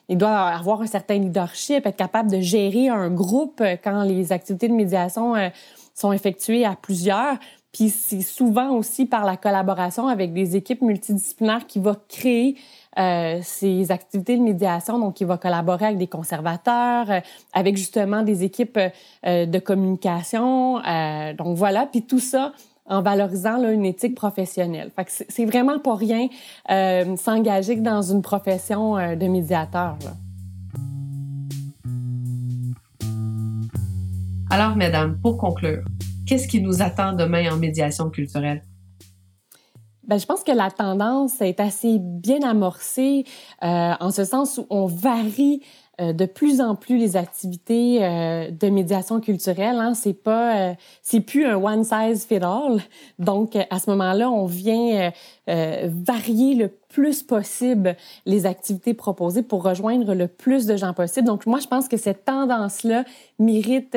Il 0.07 0.17
doit 0.17 0.37
avoir 0.37 0.81
un 0.81 0.87
certain 0.87 1.17
leadership, 1.17 1.85
être 1.85 1.97
capable 1.97 2.29
de 2.29 2.39
gérer 2.39 2.89
un 2.89 3.09
groupe 3.09 3.63
quand 3.83 4.03
les 4.03 4.31
activités 4.31 4.67
de 4.67 4.73
médiation 4.73 5.35
euh, 5.35 5.49
sont 5.95 6.11
effectuées 6.11 6.65
à 6.65 6.75
plusieurs. 6.75 7.37
Puis 7.71 7.89
c'est 7.89 8.21
souvent 8.21 8.71
aussi 8.71 9.05
par 9.05 9.25
la 9.25 9.37
collaboration 9.37 10.07
avec 10.07 10.33
des 10.33 10.55
équipes 10.55 10.81
multidisciplinaires 10.81 11.67
qui 11.67 11.79
va 11.79 11.95
créer 12.07 12.55
euh, 12.97 13.39
ces 13.43 13.91
activités 13.91 14.37
de 14.37 14.41
médiation. 14.41 14.97
Donc, 14.97 15.21
il 15.21 15.27
va 15.27 15.37
collaborer 15.37 15.85
avec 15.85 15.97
des 15.99 16.07
conservateurs, 16.07 17.09
euh, 17.09 17.19
avec 17.53 17.77
justement 17.77 18.23
des 18.23 18.43
équipes 18.43 18.79
euh, 19.25 19.45
de 19.45 19.59
communication. 19.59 20.81
Donc 21.37 21.55
voilà, 21.55 21.85
puis 21.85 22.01
tout 22.01 22.19
ça 22.19 22.53
en 22.87 23.01
valorisant 23.03 23.63
une 23.69 23.85
éthique 23.85 24.15
professionnelle. 24.15 24.89
Fait 24.95 25.05
que 25.05 25.11
c'est 25.29 25.45
vraiment 25.45 25.77
pas 25.77 25.95
rien 25.95 26.27
s'engager 27.17 27.75
dans 27.75 28.01
une 28.01 28.23
profession 28.23 28.95
de 28.95 29.27
médiateur. 29.27 29.97
Alors, 34.49 34.75
mesdames, 34.75 35.19
pour 35.21 35.37
conclure, 35.37 35.83
qu'est-ce 36.29 36.47
qui 36.47 36.61
nous 36.61 36.83
attend 36.83 37.13
demain 37.13 37.51
en 37.51 37.57
médiation 37.57 38.11
culturelle? 38.11 38.63
Ben, 40.03 40.19
je 40.19 40.25
pense 40.25 40.43
que 40.43 40.51
la 40.51 40.69
tendance 40.69 41.41
est 41.41 41.59
assez 41.59 41.97
bien 41.99 42.41
amorcée 42.43 43.25
euh, 43.63 43.93
en 43.99 44.11
ce 44.11 44.23
sens 44.25 44.59
où 44.59 44.65
on 44.69 44.85
varie 44.85 45.61
euh, 45.99 46.13
de 46.13 46.25
plus 46.25 46.61
en 46.61 46.75
plus 46.75 46.97
les 46.97 47.17
activités 47.17 48.03
euh, 48.03 48.49
de 48.51 48.69
médiation 48.69 49.19
culturelle. 49.21 49.77
Hein. 49.77 49.93
C'est 49.95 50.13
pas, 50.13 50.75
c'est 51.01 51.19
plus 51.19 51.45
un 51.45 51.57
one 51.57 51.83
size 51.83 52.25
fit 52.25 52.37
all. 52.37 52.79
Donc 53.17 53.55
à 53.55 53.79
ce 53.79 53.89
moment-là, 53.89 54.29
on 54.29 54.45
vient 54.45 55.11
varier 55.47 56.53
le 56.55 56.69
plus 56.89 57.21
possible 57.23 57.95
les 58.25 58.45
activités 58.45 58.93
proposées 58.93 59.43
pour 59.43 59.63
rejoindre 59.63 60.13
le 60.13 60.27
plus 60.27 60.65
de 60.65 60.75
gens 60.75 60.93
possible. 60.93 61.27
Donc 61.27 61.45
moi, 61.45 61.59
je 61.59 61.67
pense 61.67 61.87
que 61.87 61.97
cette 61.97 62.25
tendance-là 62.25 63.03
mérite 63.37 63.95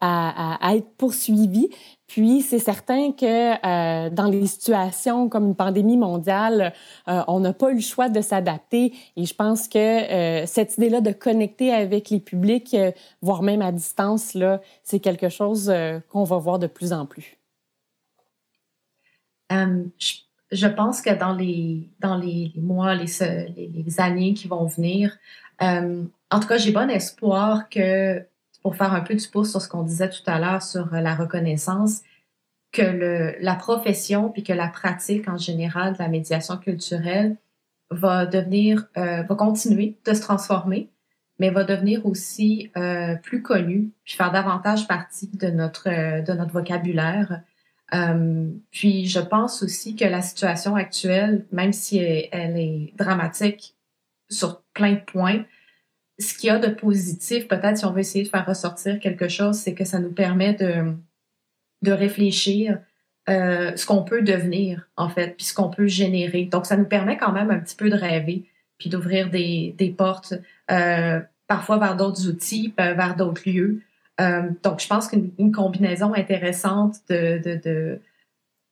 à, 0.00 0.74
être 0.74 0.88
poursuivi. 0.96 1.68
Puis 2.06 2.42
c'est 2.42 2.58
certain 2.58 3.12
que 3.12 3.54
euh, 3.66 4.10
dans 4.10 4.26
les 4.26 4.46
situations 4.46 5.28
comme 5.28 5.46
une 5.48 5.56
pandémie 5.56 5.96
mondiale, 5.96 6.72
euh, 7.08 7.22
on 7.26 7.40
n'a 7.40 7.52
pas 7.52 7.70
eu 7.72 7.76
le 7.76 7.80
choix 7.80 8.08
de 8.08 8.20
s'adapter. 8.20 8.92
Et 9.16 9.24
je 9.24 9.34
pense 9.34 9.66
que 9.66 9.78
euh, 9.78 10.46
cette 10.46 10.76
idée-là 10.76 11.00
de 11.00 11.12
connecter 11.12 11.72
avec 11.72 12.10
les 12.10 12.20
publics, 12.20 12.76
voire 13.22 13.42
même 13.42 13.62
à 13.62 13.72
distance, 13.72 14.34
là, 14.34 14.60
c'est 14.82 15.00
quelque 15.00 15.28
chose 15.28 15.72
qu'on 16.10 16.24
va 16.24 16.38
voir 16.38 16.58
de 16.58 16.66
plus 16.66 16.92
en 16.92 17.06
plus. 17.06 17.36
Je, 19.50 20.66
pense 20.68 21.02
que 21.02 21.14
dans 21.18 21.34
les 21.34 21.88
dans 21.98 22.16
les 22.16 22.52
mois, 22.56 22.94
les 22.94 24.00
années 24.00 24.34
qui 24.34 24.46
vont 24.46 24.66
venir, 24.66 25.16
en 25.60 26.40
tout 26.40 26.48
cas, 26.48 26.56
j'ai 26.56 26.72
bon 26.72 26.88
espoir 26.90 27.68
que 27.68 28.24
pour 28.66 28.74
faire 28.74 28.94
un 28.94 29.00
peu 29.00 29.14
du 29.14 29.28
pouce 29.28 29.52
sur 29.52 29.62
ce 29.62 29.68
qu'on 29.68 29.84
disait 29.84 30.10
tout 30.10 30.24
à 30.26 30.40
l'heure 30.40 30.60
sur 30.60 30.92
euh, 30.92 31.00
la 31.00 31.14
reconnaissance, 31.14 32.00
que 32.72 33.36
la 33.40 33.54
profession 33.54 34.28
puis 34.28 34.42
que 34.42 34.52
la 34.52 34.66
pratique 34.66 35.28
en 35.28 35.36
général 35.36 35.92
de 35.92 35.98
la 36.00 36.08
médiation 36.08 36.56
culturelle 36.56 37.36
va 37.92 38.26
devenir, 38.26 38.88
euh, 38.96 39.22
va 39.22 39.34
continuer 39.36 39.94
de 40.04 40.14
se 40.14 40.20
transformer, 40.20 40.90
mais 41.38 41.50
va 41.50 41.62
devenir 41.62 42.04
aussi 42.06 42.72
euh, 42.76 43.14
plus 43.14 43.40
connue, 43.40 43.92
puis 44.04 44.16
faire 44.16 44.32
davantage 44.32 44.88
partie 44.88 45.30
de 45.32 45.46
notre, 45.46 45.88
de 45.88 46.32
notre 46.32 46.50
vocabulaire. 46.50 47.42
Puis 48.72 49.06
je 49.06 49.20
pense 49.20 49.62
aussi 49.62 49.94
que 49.94 50.06
la 50.06 50.22
situation 50.22 50.74
actuelle, 50.74 51.46
même 51.52 51.72
si 51.72 51.98
elle, 51.98 52.58
est 52.58 52.92
dramatique 52.96 53.76
sur 54.28 54.62
plein 54.74 54.94
de 54.94 55.04
points, 55.06 55.44
ce 56.18 56.34
qu'il 56.34 56.48
y 56.48 56.50
a 56.50 56.58
de 56.58 56.68
positif, 56.68 57.48
peut-être 57.48 57.78
si 57.78 57.84
on 57.84 57.92
veut 57.92 58.00
essayer 58.00 58.24
de 58.24 58.28
faire 58.28 58.46
ressortir 58.46 58.98
quelque 59.00 59.28
chose, 59.28 59.56
c'est 59.56 59.74
que 59.74 59.84
ça 59.84 59.98
nous 59.98 60.12
permet 60.12 60.54
de, 60.54 60.94
de 61.82 61.92
réfléchir 61.92 62.78
euh, 63.28 63.74
ce 63.76 63.86
qu'on 63.86 64.02
peut 64.02 64.22
devenir, 64.22 64.88
en 64.96 65.08
fait, 65.08 65.36
puis 65.36 65.46
ce 65.46 65.54
qu'on 65.54 65.68
peut 65.68 65.86
générer. 65.86 66.44
Donc, 66.44 66.64
ça 66.66 66.76
nous 66.76 66.84
permet 66.84 67.16
quand 67.16 67.32
même 67.32 67.50
un 67.50 67.58
petit 67.58 67.76
peu 67.76 67.90
de 67.90 67.96
rêver, 67.96 68.44
puis 68.78 68.88
d'ouvrir 68.88 69.30
des, 69.30 69.74
des 69.76 69.90
portes, 69.90 70.34
euh, 70.70 71.20
parfois 71.46 71.78
vers 71.78 71.96
d'autres 71.96 72.28
outils, 72.28 72.72
vers 72.76 73.16
d'autres 73.16 73.42
lieux. 73.46 73.80
Euh, 74.20 74.42
donc, 74.62 74.80
je 74.80 74.86
pense 74.86 75.08
qu'une 75.08 75.52
combinaison 75.52 76.14
intéressante 76.14 76.96
de, 77.08 77.38
de, 77.38 77.60
de, 77.62 78.00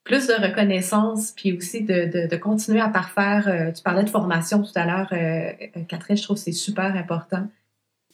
plus 0.05 0.27
de 0.27 0.33
reconnaissance, 0.33 1.33
puis 1.35 1.51
aussi 1.57 1.83
de, 1.83 2.05
de, 2.05 2.29
de 2.29 2.35
continuer 2.37 2.79
à 2.79 2.87
parfaire. 2.87 3.47
Euh, 3.47 3.71
tu 3.73 3.83
parlais 3.83 4.03
de 4.03 4.09
formation 4.09 4.63
tout 4.63 4.71
à 4.75 4.85
l'heure, 4.85 5.09
euh, 5.11 5.51
Catherine, 5.89 6.15
je 6.15 6.23
trouve 6.23 6.37
que 6.37 6.43
c'est 6.43 6.53
super 6.53 6.95
important. 6.95 7.47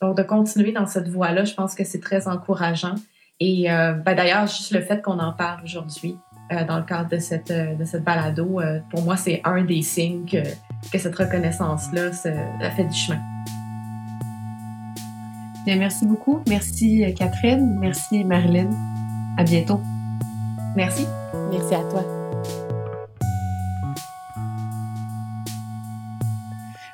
Donc, 0.02 0.18
de 0.18 0.24
continuer 0.24 0.72
dans 0.72 0.88
cette 0.88 1.10
voie-là, 1.10 1.46
je 1.46 1.54
pense 1.54 1.76
que 1.76 1.84
c'est 1.84 2.00
très 2.00 2.28
encourageant. 2.28 2.96
Et 3.40 3.66
ben, 3.68 4.16
d'ailleurs, 4.16 4.46
juste 4.48 4.72
le 4.72 4.82
fait 4.82 5.02
qu'on 5.02 5.18
en 5.18 5.34
parle 5.34 5.64
aujourd'hui, 5.64 6.16
euh, 6.52 6.66
dans 6.66 6.78
le 6.78 6.84
cadre 6.84 7.08
de 7.08 7.18
cette, 7.18 7.50
euh, 7.52 7.76
de 7.76 7.86
cette 7.86 8.04
balado. 8.04 8.60
Euh, 8.60 8.80
pour 8.90 9.04
moi, 9.04 9.16
c'est 9.16 9.42
un 9.46 9.64
des 9.64 9.82
signes 9.82 10.26
que, 10.26 10.44
que 10.92 10.98
cette 10.98 11.16
reconnaissance-là 11.16 12.12
fait 12.12 12.84
du 12.84 12.94
chemin. 12.94 13.20
Bien, 15.66 15.78
merci 15.78 16.06
beaucoup. 16.06 16.42
Merci 16.50 17.14
Catherine. 17.16 17.78
Merci 17.80 18.26
Marilyn. 18.26 18.70
À 19.38 19.44
bientôt. 19.44 19.80
Merci. 20.76 21.06
Merci 21.52 21.76
à 21.76 21.84
toi. 21.90 22.04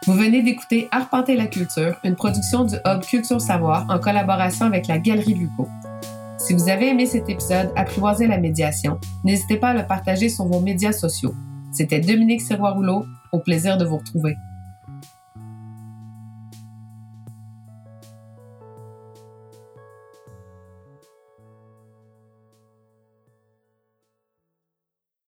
Vous 0.07 0.13
venez 0.13 0.41
d'écouter 0.41 0.87
Arpenter 0.91 1.35
la 1.35 1.47
culture, 1.47 1.97
une 2.03 2.15
production 2.15 2.63
du 2.63 2.75
Hub 2.85 3.01
Culture 3.01 3.41
Savoir 3.41 3.85
en 3.89 3.99
collaboration 3.99 4.65
avec 4.65 4.87
la 4.87 4.99
Galerie 4.99 5.33
Luco. 5.33 5.67
Si 6.37 6.53
vous 6.53 6.69
avez 6.69 6.87
aimé 6.87 7.05
cet 7.05 7.29
épisode, 7.29 7.71
apprivoisez 7.75 8.25
la 8.25 8.37
médiation. 8.37 8.99
N'hésitez 9.25 9.57
pas 9.57 9.69
à 9.69 9.73
le 9.73 9.85
partager 9.85 10.29
sur 10.29 10.45
vos 10.45 10.61
médias 10.61 10.93
sociaux. 10.93 11.33
C'était 11.73 11.99
Dominique 11.99 12.41
Serrois-Rouleau. 12.41 13.05
Au 13.33 13.39
plaisir 13.39 13.77
de 13.77 13.83
vous 13.83 13.97
retrouver. 13.97 14.37